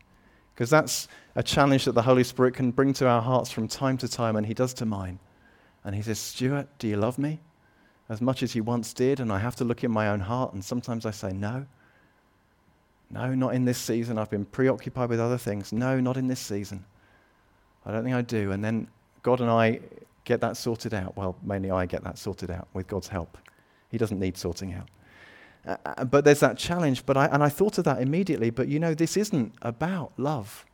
Because 0.55 0.71
that's 0.71 1.09
a 1.35 1.43
challenge 1.43 1.85
that 1.87 1.93
the 1.93 2.03
Holy 2.03 2.25
Spirit 2.25 2.55
can 2.55 2.71
bring 2.71 2.93
to 2.95 3.09
our 3.09 3.23
hearts 3.23 3.51
from 3.51 3.67
time 3.67 3.99
to 3.99 4.09
time, 4.09 4.37
and 4.37 4.47
He 4.47 4.55
does 4.55 4.73
to 4.75 4.87
mine. 4.87 5.19
And 5.85 5.95
he 5.95 6.03
says, 6.03 6.19
Stuart, 6.19 6.69
do 6.79 6.87
you 6.87 6.97
love 6.97 7.19
me 7.19 7.41
as 8.09 8.21
much 8.21 8.43
as 8.43 8.55
you 8.55 8.63
once 8.63 8.93
did? 8.93 9.21
And 9.21 9.33
I 9.33 9.39
have 9.39 9.57
to 9.57 9.65
look 9.65 9.85
in 9.85 9.91
my 9.91 10.09
own 10.09 10.21
heart, 10.21 10.53
and 10.53 10.65
sometimes 10.65 11.07
I 11.07 11.11
say, 11.11 11.33
no. 11.33 11.67
No, 13.11 13.35
not 13.35 13.55
in 13.55 13.65
this 13.65 13.79
season. 13.79 14.19
I've 14.19 14.29
been 14.29 14.45
preoccupied 14.45 15.09
with 15.09 15.19
other 15.19 15.39
things. 15.39 15.73
No, 15.73 15.99
not 15.99 16.19
in 16.19 16.27
this 16.27 16.41
season. 16.41 16.85
I 17.87 17.93
don't 17.93 18.05
think 18.05 18.15
I 18.15 18.21
do. 18.21 18.53
And 18.53 18.63
then 18.63 18.87
God 19.23 19.41
and 19.41 19.51
I 19.51 19.81
get 20.25 20.43
that 20.43 20.59
sorted 20.59 20.93
out. 20.93 21.17
Well, 21.17 21.37
mainly 21.43 21.71
I 21.71 21.87
get 21.87 22.05
that 22.05 22.19
sorted 22.19 22.51
out 22.51 22.69
with 22.75 22.87
God's 22.87 23.09
help. 23.09 23.39
He 23.91 23.97
doesn't 23.97 24.21
need 24.21 24.37
sorting 24.37 24.75
out. 24.75 24.89
Uh, 25.69 26.05
but 26.05 26.25
there's 26.25 26.41
that 26.41 26.57
challenge. 26.57 27.05
But 27.05 27.17
I, 27.17 27.27
and 27.27 27.43
I 27.43 27.49
thought 27.49 27.79
of 27.79 27.85
that 27.85 28.01
immediately. 28.01 28.51
But 28.51 28.69
you 28.69 28.81
know, 28.81 28.95
this 28.95 29.17
isn't 29.17 29.55
about 29.63 30.13
love. 30.17 30.65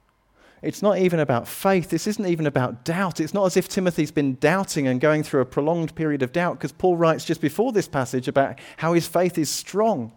It's 0.63 0.81
not 0.81 0.99
even 0.99 1.21
about 1.21 1.47
faith. 1.47 1.91
This 1.91 2.07
isn't 2.07 2.25
even 2.25 2.47
about 2.47 2.85
doubt. 2.85 3.21
It's 3.21 3.35
not 3.35 3.45
as 3.45 3.57
if 3.57 3.69
Timothy's 3.69 4.11
been 4.11 4.37
doubting 4.37 4.87
and 4.87 4.99
going 4.99 5.23
through 5.23 5.43
a 5.43 5.47
prolonged 5.47 5.95
period 5.95 6.23
of 6.23 6.33
doubt, 6.33 6.55
because 6.55 6.73
Paul 6.73 6.97
writes 6.97 7.27
just 7.27 7.43
before 7.43 7.71
this 7.73 7.87
passage 7.87 8.29
about 8.29 8.59
how 8.79 8.95
his 8.95 9.07
faith 9.07 9.37
is 9.37 9.51
strong. 9.51 10.13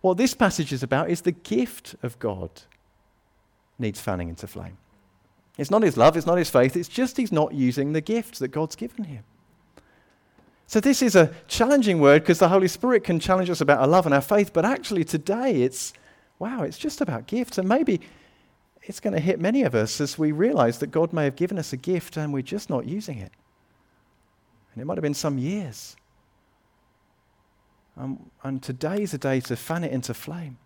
What 0.00 0.16
this 0.16 0.32
passage 0.32 0.72
is 0.72 0.82
about 0.82 1.10
is 1.10 1.22
the 1.22 1.32
gift 1.32 1.94
of 2.02 2.18
God 2.18 2.50
needs 3.78 4.00
fanning 4.00 4.30
into 4.30 4.46
flame. 4.46 4.78
It's 5.58 5.70
not 5.70 5.82
his 5.82 5.96
love, 5.96 6.16
it's 6.16 6.26
not 6.26 6.38
his 6.38 6.50
faith, 6.50 6.76
it's 6.76 6.88
just 6.88 7.16
he's 7.16 7.32
not 7.32 7.52
using 7.52 7.92
the 7.92 8.00
gift 8.00 8.38
that 8.38 8.48
God's 8.48 8.76
given 8.76 9.04
him. 9.04 9.24
So, 10.68 10.80
this 10.80 11.00
is 11.00 11.14
a 11.14 11.32
challenging 11.46 12.00
word 12.00 12.22
because 12.22 12.40
the 12.40 12.48
Holy 12.48 12.66
Spirit 12.66 13.04
can 13.04 13.20
challenge 13.20 13.50
us 13.50 13.60
about 13.60 13.78
our 13.78 13.86
love 13.86 14.04
and 14.04 14.14
our 14.14 14.20
faith, 14.20 14.52
but 14.52 14.64
actually 14.64 15.04
today 15.04 15.62
it's, 15.62 15.92
wow, 16.40 16.62
it's 16.62 16.78
just 16.78 17.00
about 17.00 17.28
gifts. 17.28 17.56
And 17.56 17.68
maybe 17.68 18.00
it's 18.82 18.98
going 18.98 19.14
to 19.14 19.20
hit 19.20 19.40
many 19.40 19.62
of 19.62 19.76
us 19.76 20.00
as 20.00 20.18
we 20.18 20.32
realize 20.32 20.78
that 20.80 20.88
God 20.88 21.12
may 21.12 21.24
have 21.24 21.36
given 21.36 21.58
us 21.58 21.72
a 21.72 21.76
gift 21.76 22.16
and 22.16 22.32
we're 22.32 22.42
just 22.42 22.68
not 22.68 22.84
using 22.84 23.18
it. 23.18 23.30
And 24.74 24.82
it 24.82 24.86
might 24.86 24.96
have 24.96 25.02
been 25.02 25.14
some 25.14 25.38
years. 25.38 25.96
Um, 27.96 28.30
and 28.42 28.60
today 28.60 29.02
is 29.02 29.14
a 29.14 29.18
day 29.18 29.40
to 29.40 29.56
fan 29.56 29.84
it 29.84 29.92
into 29.92 30.14
flame. 30.14 30.58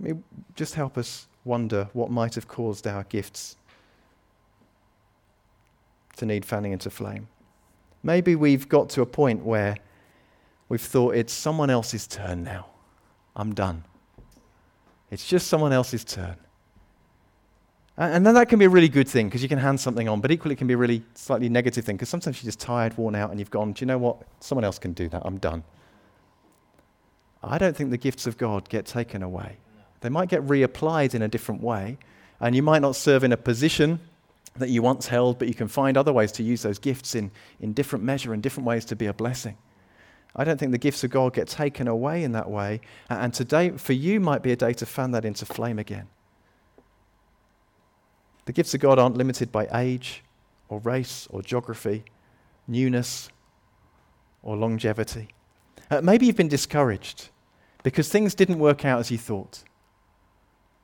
Let 0.00 0.16
me 0.16 0.22
just 0.56 0.74
help 0.74 0.98
us 0.98 1.28
wonder 1.44 1.88
what 1.92 2.10
might 2.10 2.34
have 2.34 2.48
caused 2.48 2.86
our 2.86 3.04
gifts 3.04 3.56
to 6.20 6.26
need 6.26 6.44
fanning 6.44 6.72
into 6.72 6.90
flame. 6.90 7.28
Maybe 8.02 8.36
we've 8.36 8.68
got 8.68 8.88
to 8.90 9.02
a 9.02 9.06
point 9.06 9.44
where 9.44 9.76
we've 10.68 10.80
thought 10.80 11.16
it's 11.16 11.32
someone 11.32 11.68
else's 11.68 12.06
turn 12.06 12.44
now. 12.44 12.66
I'm 13.34 13.54
done. 13.54 13.84
It's 15.10 15.26
just 15.26 15.48
someone 15.48 15.72
else's 15.72 16.04
turn. 16.04 16.36
And 17.96 18.24
then 18.24 18.34
that 18.34 18.48
can 18.48 18.58
be 18.58 18.64
a 18.64 18.70
really 18.70 18.88
good 18.88 19.08
thing 19.08 19.28
because 19.28 19.42
you 19.42 19.48
can 19.48 19.58
hand 19.58 19.78
something 19.78 20.08
on, 20.08 20.20
but 20.20 20.30
equally 20.30 20.54
it 20.54 20.56
can 20.56 20.66
be 20.66 20.74
a 20.74 20.78
really 20.78 21.02
slightly 21.14 21.50
negative 21.50 21.84
thing 21.84 21.96
because 21.96 22.08
sometimes 22.08 22.42
you're 22.42 22.48
just 22.48 22.60
tired, 22.60 22.96
worn 22.96 23.14
out, 23.14 23.30
and 23.30 23.38
you've 23.38 23.50
gone, 23.50 23.72
do 23.72 23.82
you 23.82 23.86
know 23.86 23.98
what? 23.98 24.22
Someone 24.40 24.64
else 24.64 24.78
can 24.78 24.92
do 24.92 25.08
that. 25.08 25.22
I'm 25.24 25.36
done. 25.38 25.64
I 27.42 27.58
don't 27.58 27.76
think 27.76 27.90
the 27.90 27.98
gifts 27.98 28.26
of 28.26 28.38
God 28.38 28.68
get 28.68 28.86
taken 28.86 29.22
away. 29.22 29.56
They 30.00 30.08
might 30.08 30.28
get 30.28 30.46
reapplied 30.46 31.14
in 31.14 31.20
a 31.22 31.28
different 31.28 31.62
way, 31.62 31.98
and 32.40 32.54
you 32.54 32.62
might 32.62 32.80
not 32.80 32.96
serve 32.96 33.22
in 33.22 33.32
a 33.32 33.36
position 33.36 34.00
that 34.56 34.68
you 34.68 34.82
once 34.82 35.06
held, 35.06 35.38
but 35.38 35.48
you 35.48 35.54
can 35.54 35.68
find 35.68 35.96
other 35.96 36.12
ways 36.12 36.32
to 36.32 36.42
use 36.42 36.62
those 36.62 36.78
gifts 36.78 37.14
in, 37.14 37.30
in 37.60 37.72
different 37.72 38.04
measure 38.04 38.32
and 38.32 38.42
different 38.42 38.66
ways 38.66 38.84
to 38.86 38.96
be 38.96 39.06
a 39.06 39.12
blessing. 39.12 39.56
I 40.34 40.44
don't 40.44 40.58
think 40.58 40.72
the 40.72 40.78
gifts 40.78 41.02
of 41.02 41.10
God 41.10 41.34
get 41.34 41.48
taken 41.48 41.88
away 41.88 42.22
in 42.22 42.32
that 42.32 42.50
way. 42.50 42.80
And 43.08 43.34
today, 43.34 43.70
for 43.70 43.92
you, 43.92 44.20
might 44.20 44.42
be 44.42 44.52
a 44.52 44.56
day 44.56 44.72
to 44.74 44.86
fan 44.86 45.10
that 45.12 45.24
into 45.24 45.44
flame 45.44 45.78
again. 45.78 46.08
The 48.44 48.52
gifts 48.52 48.74
of 48.74 48.80
God 48.80 48.98
aren't 48.98 49.16
limited 49.16 49.50
by 49.50 49.68
age 49.72 50.22
or 50.68 50.78
race 50.80 51.26
or 51.30 51.42
geography, 51.42 52.04
newness 52.66 53.28
or 54.42 54.56
longevity. 54.56 55.28
Uh, 55.90 56.00
maybe 56.00 56.26
you've 56.26 56.36
been 56.36 56.48
discouraged 56.48 57.28
because 57.82 58.08
things 58.08 58.34
didn't 58.34 58.58
work 58.58 58.84
out 58.84 59.00
as 59.00 59.10
you 59.10 59.18
thought. 59.18 59.64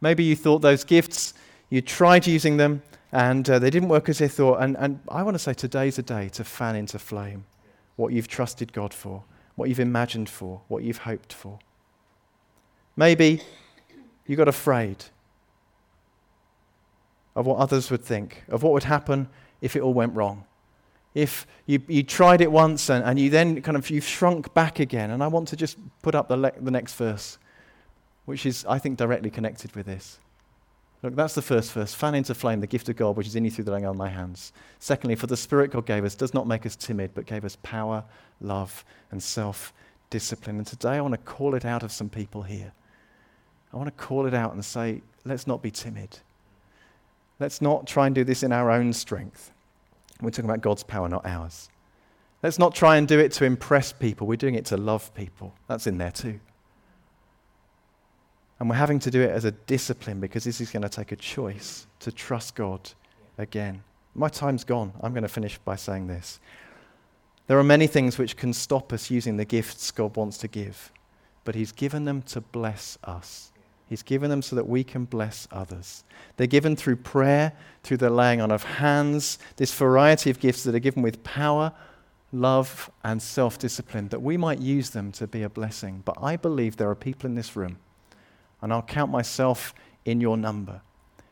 Maybe 0.00 0.24
you 0.24 0.36
thought 0.36 0.60
those 0.60 0.84
gifts, 0.84 1.34
you 1.70 1.80
tried 1.80 2.26
using 2.26 2.56
them, 2.56 2.82
and 3.16 3.48
uh, 3.48 3.58
they 3.58 3.70
didn't 3.70 3.88
work 3.88 4.10
as 4.10 4.18
they 4.18 4.28
thought. 4.28 4.58
And, 4.60 4.76
and 4.76 5.00
I 5.08 5.22
want 5.22 5.34
to 5.36 5.38
say 5.38 5.54
today's 5.54 5.98
a 5.98 6.02
day 6.02 6.28
to 6.28 6.44
fan 6.44 6.76
into 6.76 6.98
flame 6.98 7.46
what 7.96 8.12
you've 8.12 8.28
trusted 8.28 8.74
God 8.74 8.92
for 8.92 9.24
what 9.56 9.70
you've 9.70 9.80
imagined 9.80 10.28
for, 10.28 10.60
what 10.68 10.82
you've 10.82 10.98
hoped 10.98 11.32
for. 11.32 11.58
Maybe 12.94 13.40
you 14.26 14.36
got 14.36 14.48
afraid 14.48 15.06
of 17.34 17.46
what 17.46 17.56
others 17.56 17.90
would 17.90 18.04
think, 18.04 18.44
of 18.48 18.62
what 18.62 18.74
would 18.74 18.84
happen 18.84 19.28
if 19.62 19.74
it 19.74 19.80
all 19.80 19.94
went 19.94 20.14
wrong. 20.14 20.44
If 21.14 21.46
you, 21.64 21.82
you 21.88 22.02
tried 22.02 22.42
it 22.42 22.52
once 22.52 22.90
and, 22.90 23.02
and 23.02 23.18
you 23.18 23.30
then 23.30 23.62
kind 23.62 23.78
of 23.78 23.88
you've 23.88 24.04
shrunk 24.04 24.52
back 24.52 24.78
again. 24.78 25.10
And 25.10 25.22
I 25.22 25.28
want 25.28 25.48
to 25.48 25.56
just 25.56 25.78
put 26.02 26.14
up 26.14 26.28
the, 26.28 26.36
le- 26.36 26.60
the 26.60 26.70
next 26.70 26.94
verse, 26.96 27.38
which 28.26 28.44
is, 28.44 28.66
I 28.68 28.78
think, 28.78 28.98
directly 28.98 29.30
connected 29.30 29.74
with 29.74 29.86
this. 29.86 30.18
Look, 31.06 31.14
that's 31.14 31.36
the 31.36 31.42
first 31.42 31.70
verse. 31.70 31.94
Fan 31.94 32.16
into 32.16 32.34
flame 32.34 32.58
the 32.58 32.66
gift 32.66 32.88
of 32.88 32.96
God 32.96 33.16
which 33.16 33.28
is 33.28 33.36
in 33.36 33.44
you 33.44 33.50
through 33.52 33.62
the 33.62 33.70
laying 33.70 33.86
on 33.86 33.96
my 33.96 34.08
hands. 34.08 34.52
Secondly, 34.80 35.14
for 35.14 35.28
the 35.28 35.36
Spirit 35.36 35.70
God 35.70 35.86
gave 35.86 36.04
us 36.04 36.16
does 36.16 36.34
not 36.34 36.48
make 36.48 36.66
us 36.66 36.74
timid, 36.74 37.12
but 37.14 37.26
gave 37.26 37.44
us 37.44 37.56
power, 37.62 38.02
love, 38.40 38.84
and 39.12 39.22
self 39.22 39.72
discipline. 40.10 40.56
And 40.56 40.66
today 40.66 40.94
I 40.94 41.00
want 41.00 41.14
to 41.14 41.18
call 41.18 41.54
it 41.54 41.64
out 41.64 41.84
of 41.84 41.92
some 41.92 42.08
people 42.08 42.42
here. 42.42 42.72
I 43.72 43.76
want 43.76 43.86
to 43.86 44.04
call 44.04 44.26
it 44.26 44.34
out 44.34 44.52
and 44.54 44.64
say, 44.64 45.00
let's 45.24 45.46
not 45.46 45.62
be 45.62 45.70
timid. 45.70 46.18
Let's 47.38 47.62
not 47.62 47.86
try 47.86 48.06
and 48.06 48.14
do 48.14 48.24
this 48.24 48.42
in 48.42 48.50
our 48.50 48.72
own 48.72 48.92
strength. 48.92 49.52
We're 50.20 50.30
talking 50.30 50.46
about 50.46 50.60
God's 50.60 50.82
power, 50.82 51.08
not 51.08 51.24
ours. 51.24 51.68
Let's 52.42 52.58
not 52.58 52.74
try 52.74 52.96
and 52.96 53.06
do 53.06 53.20
it 53.20 53.30
to 53.34 53.44
impress 53.44 53.92
people. 53.92 54.26
We're 54.26 54.34
doing 54.34 54.56
it 54.56 54.64
to 54.66 54.76
love 54.76 55.14
people. 55.14 55.54
That's 55.68 55.86
in 55.86 55.98
there 55.98 56.10
too. 56.10 56.40
And 58.58 58.70
we're 58.70 58.76
having 58.76 58.98
to 59.00 59.10
do 59.10 59.20
it 59.20 59.30
as 59.30 59.44
a 59.44 59.50
discipline 59.50 60.20
because 60.20 60.44
this 60.44 60.60
is 60.60 60.70
going 60.70 60.82
to 60.82 60.88
take 60.88 61.12
a 61.12 61.16
choice 61.16 61.86
to 62.00 62.10
trust 62.10 62.54
God 62.54 62.90
again. 63.36 63.82
My 64.14 64.28
time's 64.28 64.64
gone. 64.64 64.92
I'm 65.02 65.12
going 65.12 65.22
to 65.22 65.28
finish 65.28 65.58
by 65.58 65.76
saying 65.76 66.06
this. 66.06 66.40
There 67.48 67.58
are 67.58 67.64
many 67.64 67.86
things 67.86 68.18
which 68.18 68.36
can 68.36 68.52
stop 68.52 68.92
us 68.92 69.10
using 69.10 69.36
the 69.36 69.44
gifts 69.44 69.90
God 69.90 70.16
wants 70.16 70.38
to 70.38 70.48
give, 70.48 70.90
but 71.44 71.54
He's 71.54 71.70
given 71.70 72.04
them 72.04 72.22
to 72.22 72.40
bless 72.40 72.98
us. 73.04 73.52
He's 73.88 74.02
given 74.02 74.30
them 74.30 74.42
so 74.42 74.56
that 74.56 74.66
we 74.66 74.82
can 74.82 75.04
bless 75.04 75.46
others. 75.52 76.02
They're 76.36 76.48
given 76.48 76.74
through 76.74 76.96
prayer, 76.96 77.52
through 77.84 77.98
the 77.98 78.10
laying 78.10 78.40
on 78.40 78.50
of 78.50 78.64
hands, 78.64 79.38
this 79.56 79.72
variety 79.72 80.28
of 80.28 80.40
gifts 80.40 80.64
that 80.64 80.74
are 80.74 80.80
given 80.80 81.02
with 81.02 81.22
power, 81.22 81.72
love, 82.32 82.90
and 83.04 83.22
self 83.22 83.58
discipline, 83.58 84.08
that 84.08 84.22
we 84.22 84.36
might 84.36 84.58
use 84.58 84.90
them 84.90 85.12
to 85.12 85.28
be 85.28 85.42
a 85.42 85.48
blessing. 85.48 86.02
But 86.04 86.16
I 86.20 86.36
believe 86.36 86.76
there 86.76 86.90
are 86.90 86.96
people 86.96 87.28
in 87.28 87.36
this 87.36 87.54
room 87.54 87.78
and 88.66 88.72
I'll 88.72 88.82
count 88.82 89.12
myself 89.12 89.72
in 90.04 90.20
your 90.20 90.36
number, 90.36 90.80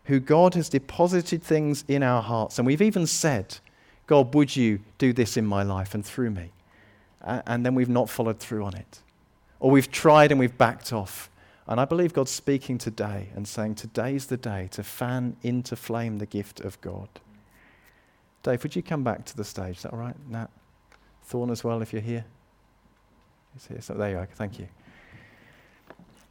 who 0.05 0.21
God 0.21 0.55
has 0.55 0.69
deposited 0.69 1.43
things 1.43 1.85
in 1.89 2.01
our 2.01 2.23
hearts. 2.23 2.61
And 2.61 2.67
we've 2.67 2.81
even 2.81 3.09
said, 3.09 3.59
God, 4.07 4.33
would 4.37 4.55
you 4.55 4.79
do 4.99 5.13
this 5.13 5.37
in 5.37 5.45
my 5.45 5.65
life 5.65 5.97
and 5.97 6.07
through 6.07 6.31
me? 6.31 6.53
And 7.21 7.67
then 7.67 7.75
we've 7.75 7.89
not 7.89 8.09
followed 8.09 8.39
through 8.39 8.65
on 8.65 8.77
it. 8.77 9.01
Or 9.59 9.73
we've 9.73 9.91
tried 9.91 10.31
and 10.31 10.39
we've 10.39 10.57
backed 10.57 10.93
off. 10.93 11.29
And 11.67 11.81
I 11.81 11.87
believe 11.87 12.13
God's 12.13 12.31
speaking 12.31 12.79
today 12.79 13.31
and 13.35 13.49
saying, 13.49 13.75
Today's 13.75 14.27
the 14.27 14.37
day 14.37 14.69
to 14.71 14.85
fan 14.85 15.37
into 15.43 15.75
flame 15.75 16.19
the 16.19 16.27
gift 16.27 16.61
of 16.61 16.81
God. 16.83 17.09
Dave, 18.45 18.63
would 18.63 18.77
you 18.77 18.83
come 18.83 19.03
back 19.03 19.25
to 19.25 19.37
the 19.37 19.43
stage? 19.43 19.79
Is 19.79 19.83
that 19.83 19.93
all 19.93 19.99
right? 19.99 20.15
Nat? 20.29 20.51
Thorn 21.25 21.51
as 21.51 21.65
well, 21.65 21.83
if 21.83 21.93
you're 21.93 22.01
here. 22.01 22.27
He's 23.55 23.67
here. 23.67 23.81
So 23.81 23.95
there 23.95 24.11
you 24.11 24.19
are. 24.19 24.29
Thank 24.37 24.61
you 24.61 24.69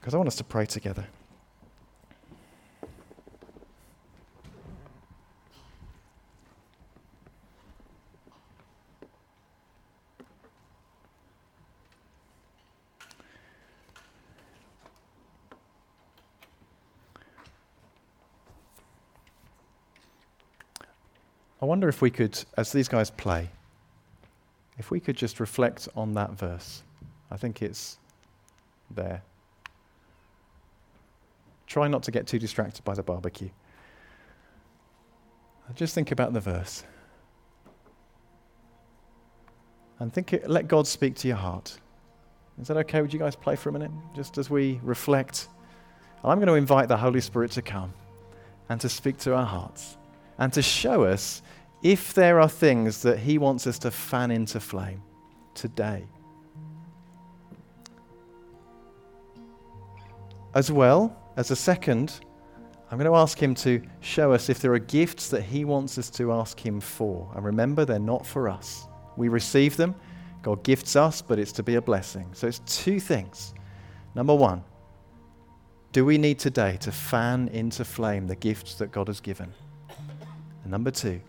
because 0.03 0.13
I 0.13 0.17
want 0.17 0.27
us 0.27 0.35
to 0.35 0.43
pray 0.43 0.65
together. 0.65 1.05
I 21.61 21.65
wonder 21.65 21.87
if 21.87 22.01
we 22.01 22.11
could, 22.11 22.43
as 22.57 22.73
these 22.73 22.89
guys 22.89 23.09
play, 23.09 23.49
if 24.77 24.91
we 24.91 24.99
could 24.99 25.15
just 25.15 25.39
reflect 25.39 25.87
on 25.95 26.13
that 26.15 26.31
verse. 26.31 26.83
I 27.31 27.37
think 27.37 27.61
it's 27.61 27.99
there. 28.91 29.21
Try 31.73 31.87
not 31.87 32.03
to 32.03 32.11
get 32.11 32.27
too 32.27 32.37
distracted 32.37 32.83
by 32.83 32.93
the 32.93 33.01
barbecue. 33.01 33.49
Just 35.73 35.95
think 35.95 36.11
about 36.11 36.31
the 36.31 36.39
verse. 36.39 36.83
And 39.97 40.13
think 40.13 40.33
it, 40.33 40.47
let 40.47 40.67
God 40.67 40.85
speak 40.85 41.15
to 41.15 41.27
your 41.27 41.37
heart. 41.37 41.79
Is 42.61 42.67
that 42.67 42.77
okay? 42.77 43.01
Would 43.01 43.11
you 43.11 43.17
guys 43.17 43.35
play 43.35 43.55
for 43.55 43.69
a 43.69 43.71
minute? 43.71 43.89
Just 44.15 44.37
as 44.37 44.51
we 44.51 44.79
reflect. 44.83 45.47
I'm 46.23 46.37
going 46.37 46.47
to 46.47 46.53
invite 46.53 46.89
the 46.89 46.97
Holy 46.97 47.21
Spirit 47.21 47.49
to 47.53 47.63
come 47.63 47.91
and 48.69 48.79
to 48.79 48.87
speak 48.87 49.17
to 49.21 49.33
our 49.33 49.47
hearts. 49.47 49.97
and 50.37 50.53
to 50.53 50.61
show 50.61 51.05
us 51.05 51.41
if 51.81 52.13
there 52.13 52.39
are 52.39 52.49
things 52.49 53.01
that 53.01 53.17
He 53.17 53.39
wants 53.39 53.65
us 53.65 53.79
to 53.79 53.89
fan 53.89 54.29
into 54.29 54.59
flame 54.59 55.01
today. 55.55 56.05
As 60.53 60.71
well 60.71 61.17
as 61.35 61.51
a 61.51 61.55
second, 61.55 62.19
I'm 62.91 62.97
going 62.97 63.09
to 63.09 63.17
ask 63.17 63.41
Him 63.41 63.55
to 63.55 63.81
show 64.01 64.33
us 64.33 64.49
if 64.49 64.59
there 64.59 64.73
are 64.73 64.79
gifts 64.79 65.29
that 65.29 65.41
He 65.41 65.65
wants 65.65 65.97
us 65.97 66.09
to 66.11 66.31
ask 66.31 66.59
Him 66.59 66.79
for. 66.79 67.31
And 67.35 67.43
remember, 67.43 67.85
they're 67.85 67.99
not 67.99 68.25
for 68.25 68.47
us. 68.47 68.87
We 69.17 69.29
receive 69.29 69.77
them, 69.77 69.95
God 70.43 70.63
gifts 70.63 70.95
us, 70.95 71.21
but 71.21 71.39
it's 71.39 71.51
to 71.53 71.63
be 71.63 71.75
a 71.75 71.81
blessing. 71.81 72.27
So 72.33 72.47
it's 72.47 72.59
two 72.59 72.99
things. 72.99 73.53
Number 74.13 74.35
one, 74.35 74.63
do 75.91 76.05
we 76.05 76.17
need 76.17 76.37
today 76.37 76.77
to 76.81 76.91
fan 76.91 77.47
into 77.49 77.85
flame 77.85 78.27
the 78.27 78.35
gifts 78.35 78.75
that 78.75 78.91
God 78.91 79.07
has 79.07 79.19
given? 79.19 79.53
And 80.63 80.71
number 80.71 80.91
two, 80.91 81.21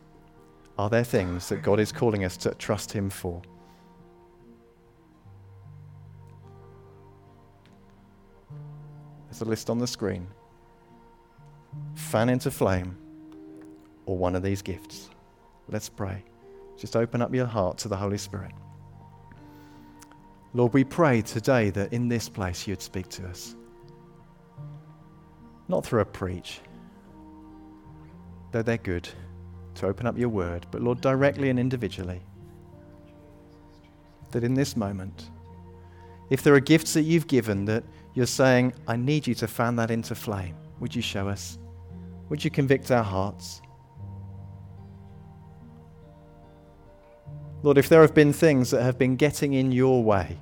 are 0.79 0.91
there 0.91 1.05
things 1.05 1.49
that 1.49 1.63
God 1.63 1.81
is 1.81 1.93
calling 1.93 2.25
us 2.25 2.37
to 2.39 2.55
trust 2.55 2.93
Him 2.93 3.09
for? 3.09 3.41
A 9.41 9.45
list 9.45 9.69
on 9.69 9.79
the 9.79 9.87
screen. 9.87 10.29
Fan 11.97 12.29
into 12.29 12.51
flame 12.51 12.97
or 14.07 14.17
one 14.17 14.37
of 14.37 14.43
these 14.43 14.63
gifts. 14.63 15.11
Let's 15.69 15.89
pray. 15.89 16.23
Just 16.79 16.95
open 16.95 17.21
up 17.21 17.35
your 17.35 17.47
heart 17.47 17.77
to 17.79 17.89
the 17.89 17.97
Holy 17.97 18.17
Spirit. 18.17 18.53
Lord, 20.53 20.73
we 20.73 20.85
pray 20.85 21.21
today 21.21 21.71
that 21.71 21.93
in 21.93 22.09
this 22.09 22.29
place 22.29 22.67
you'd 22.67 22.81
speak 22.81 23.09
to 23.09 23.27
us. 23.27 23.57
Not 25.67 25.85
through 25.85 26.01
a 26.03 26.05
preach, 26.05 26.61
though 28.53 28.63
they're 28.63 28.79
good 28.79 29.09
to 29.75 29.87
open 29.87 30.07
up 30.07 30.17
your 30.17 30.29
word, 30.29 30.67
but 30.71 30.81
Lord, 30.81 31.01
directly 31.01 31.51
and 31.51 31.59
individually. 31.59 32.23
That 34.31 34.45
in 34.45 34.55
this 34.55 34.77
moment, 34.77 35.31
if 36.31 36.43
there 36.43 36.55
are 36.55 36.61
gifts 36.61 36.93
that 36.95 37.03
you've 37.03 37.27
given 37.27 37.65
that 37.65 37.83
you're 38.15 38.27
saying, 38.27 38.73
I 38.87 38.97
need 38.97 39.27
you 39.27 39.35
to 39.37 39.49
fan 39.49 39.77
that 39.77 39.91
into 39.91 40.15
flame, 40.15 40.57
would 40.81 40.95
you 40.95 41.03
show 41.03 41.29
us? 41.29 41.59
Would 42.29 42.45
you 42.45 42.51
convict 42.51 42.91
our 42.91 43.03
hearts? 43.03 43.61
Lord, 47.63 47.79
if 47.79 47.89
there 47.89 48.03
have 48.03 48.15
been 48.15 48.33
things 48.33 48.71
that 48.71 48.83
have 48.83 48.99
been 48.99 49.17
getting 49.17 49.55
in 49.55 49.73
your 49.73 50.03
way 50.03 50.39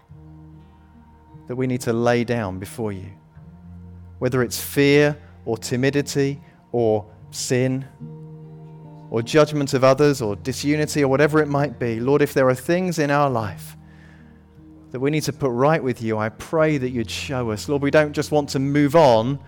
that 1.46 1.56
we 1.56 1.66
need 1.66 1.80
to 1.82 1.92
lay 1.92 2.24
down 2.24 2.58
before 2.58 2.92
you, 2.92 3.10
whether 4.18 4.42
it's 4.42 4.60
fear 4.60 5.16
or 5.44 5.56
timidity 5.56 6.40
or 6.72 7.06
sin 7.30 7.86
or 9.10 9.22
judgment 9.22 9.74
of 9.74 9.84
others 9.84 10.20
or 10.20 10.36
disunity 10.36 11.02
or 11.02 11.08
whatever 11.08 11.40
it 11.40 11.48
might 11.48 11.78
be, 11.78 12.00
Lord, 12.00 12.22
if 12.22 12.34
there 12.34 12.48
are 12.48 12.54
things 12.54 12.98
in 12.98 13.10
our 13.10 13.30
life 13.30 13.76
that 14.92 15.00
we 15.00 15.10
need 15.10 15.22
to 15.22 15.32
put 15.32 15.50
right 15.50 15.82
with 15.82 16.02
you, 16.02 16.18
I 16.18 16.28
pray 16.28 16.78
that 16.78 16.90
you'd 16.90 17.10
show 17.10 17.50
us. 17.50 17.68
Lord, 17.68 17.82
we 17.82 17.90
don't 17.90 18.12
just 18.12 18.30
want 18.30 18.50
to 18.50 18.58
move 18.58 18.94
on 18.94 19.38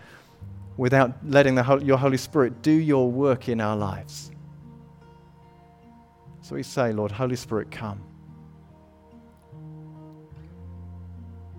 without 0.78 1.12
letting 1.24 1.54
the, 1.54 1.80
your 1.84 1.98
Holy 1.98 2.16
Spirit 2.16 2.62
do 2.62 2.72
your 2.72 3.10
work 3.10 3.48
in 3.48 3.60
our 3.60 3.76
lives. 3.76 4.30
So 6.40 6.54
we 6.54 6.62
say, 6.62 6.92
Lord, 6.92 7.12
Holy 7.12 7.36
Spirit, 7.36 7.70
come. 7.70 8.02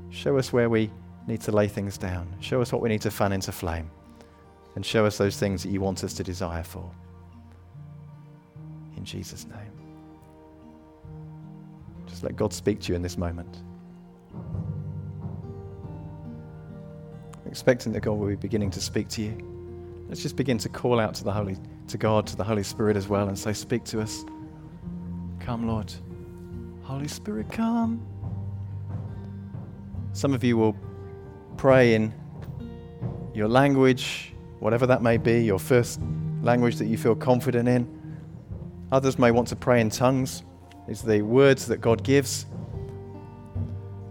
Show 0.09 0.37
us 0.37 0.51
where 0.51 0.69
we 0.69 0.89
need 1.27 1.41
to 1.41 1.51
lay 1.51 1.67
things 1.67 1.97
down. 1.97 2.27
Show 2.39 2.61
us 2.61 2.71
what 2.71 2.81
we 2.81 2.89
need 2.89 3.01
to 3.01 3.11
fan 3.11 3.31
into 3.31 3.51
flame. 3.51 3.89
And 4.75 4.85
show 4.85 5.05
us 5.05 5.17
those 5.17 5.37
things 5.37 5.61
that 5.63 5.69
you 5.69 5.79
want 5.79 6.03
us 6.03 6.13
to 6.15 6.23
desire 6.23 6.63
for. 6.63 6.89
In 8.97 9.05
Jesus' 9.05 9.45
name. 9.45 9.71
Just 12.07 12.23
let 12.23 12.35
God 12.35 12.51
speak 12.51 12.79
to 12.81 12.91
you 12.91 12.95
in 12.95 13.01
this 13.01 13.17
moment. 13.17 13.63
Expecting 17.55 17.93
that 17.93 18.01
God 18.01 18.15
will 18.15 18.27
be 18.27 18.35
beginning 18.35 18.69
to 18.71 18.81
speak 18.81 19.07
to 19.07 19.21
you. 19.21 20.05
Let's 20.09 20.21
just 20.21 20.35
begin 20.35 20.57
to 20.57 20.67
call 20.67 20.99
out 20.99 21.13
to 21.13 21.23
the 21.23 21.31
Holy, 21.31 21.55
to 21.87 21.97
God, 21.97 22.27
to 22.27 22.35
the 22.35 22.43
Holy 22.43 22.63
Spirit 22.63 22.97
as 22.97 23.07
well, 23.07 23.29
and 23.29 23.39
say, 23.39 23.53
Speak 23.53 23.85
to 23.85 24.01
us. 24.01 24.25
Come, 25.39 25.65
Lord. 25.65 25.93
Holy 26.83 27.07
Spirit, 27.07 27.49
come. 27.49 28.05
Some 30.11 30.33
of 30.33 30.43
you 30.43 30.57
will 30.57 30.75
pray 31.55 31.95
in 31.95 32.13
your 33.33 33.47
language, 33.47 34.33
whatever 34.59 34.85
that 34.87 35.01
may 35.01 35.15
be, 35.15 35.41
your 35.41 35.57
first 35.57 36.01
language 36.41 36.75
that 36.75 36.87
you 36.87 36.97
feel 36.97 37.15
confident 37.15 37.69
in. 37.69 37.87
Others 38.91 39.17
may 39.17 39.31
want 39.31 39.47
to 39.47 39.55
pray 39.55 39.79
in 39.79 39.89
tongues. 39.89 40.43
Are 40.89 40.93
the 40.93 41.21
words 41.21 41.67
that 41.67 41.77
God 41.77 42.03
gives 42.03 42.47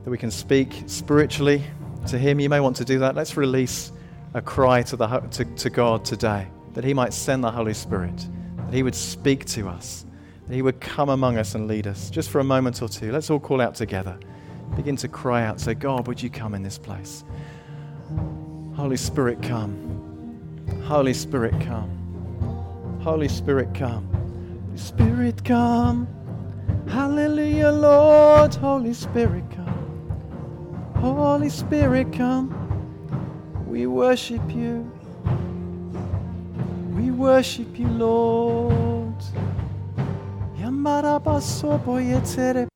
that 0.02 0.11
we 0.11 0.16
can 0.16 0.30
speak 0.30 0.85
spiritually 0.87 1.62
to 2.08 2.18
Him. 2.18 2.40
You 2.40 2.48
may 2.48 2.60
want 2.60 2.76
to 2.76 2.84
do 2.84 2.98
that. 3.00 3.14
Let's 3.14 3.36
release 3.36 3.92
a 4.34 4.42
cry 4.42 4.82
to, 4.82 4.96
the, 4.96 5.06
to, 5.06 5.44
to 5.44 5.70
God 5.70 6.04
today 6.04 6.48
that 6.74 6.84
He 6.84 6.92
might 6.92 7.12
send 7.12 7.44
the 7.44 7.50
Holy 7.50 7.74
Spirit, 7.74 8.28
that 8.56 8.74
He 8.74 8.82
would 8.82 8.94
speak 8.94 9.44
to 9.46 9.68
us, 9.68 10.04
that 10.48 10.54
He 10.54 10.62
would 10.62 10.80
come 10.80 11.08
among 11.08 11.38
us 11.38 11.54
and 11.54 11.68
lead 11.68 11.86
us. 11.86 12.10
Just 12.10 12.30
for 12.30 12.40
a 12.40 12.44
moment 12.44 12.82
or 12.82 12.88
two, 12.88 13.12
let's 13.12 13.30
all 13.30 13.40
call 13.40 13.60
out 13.60 13.74
together. 13.74 14.18
Begin 14.76 14.96
to 14.96 15.08
cry 15.08 15.44
out. 15.44 15.60
Say, 15.60 15.74
God, 15.74 16.06
would 16.08 16.22
you 16.22 16.30
come 16.30 16.54
in 16.54 16.62
this 16.62 16.78
place? 16.78 17.24
Holy 18.74 18.96
Spirit, 18.96 19.40
come. 19.42 20.02
Holy 20.84 21.14
Spirit, 21.14 21.58
come. 21.60 21.90
Holy 23.02 23.28
Spirit, 23.28 23.72
come. 23.74 24.08
Spirit, 24.74 25.44
come. 25.44 26.08
Hallelujah, 26.88 27.70
Lord. 27.70 28.54
Holy 28.54 28.94
Spirit, 28.94 29.44
come. 29.54 29.63
Holy 31.04 31.50
Spirit, 31.50 32.12
come. 32.12 32.48
We 33.66 33.86
worship 33.86 34.42
you. 34.50 34.90
We 36.96 37.10
worship 37.10 37.78
you, 37.78 37.88
Lord. 37.88 38.74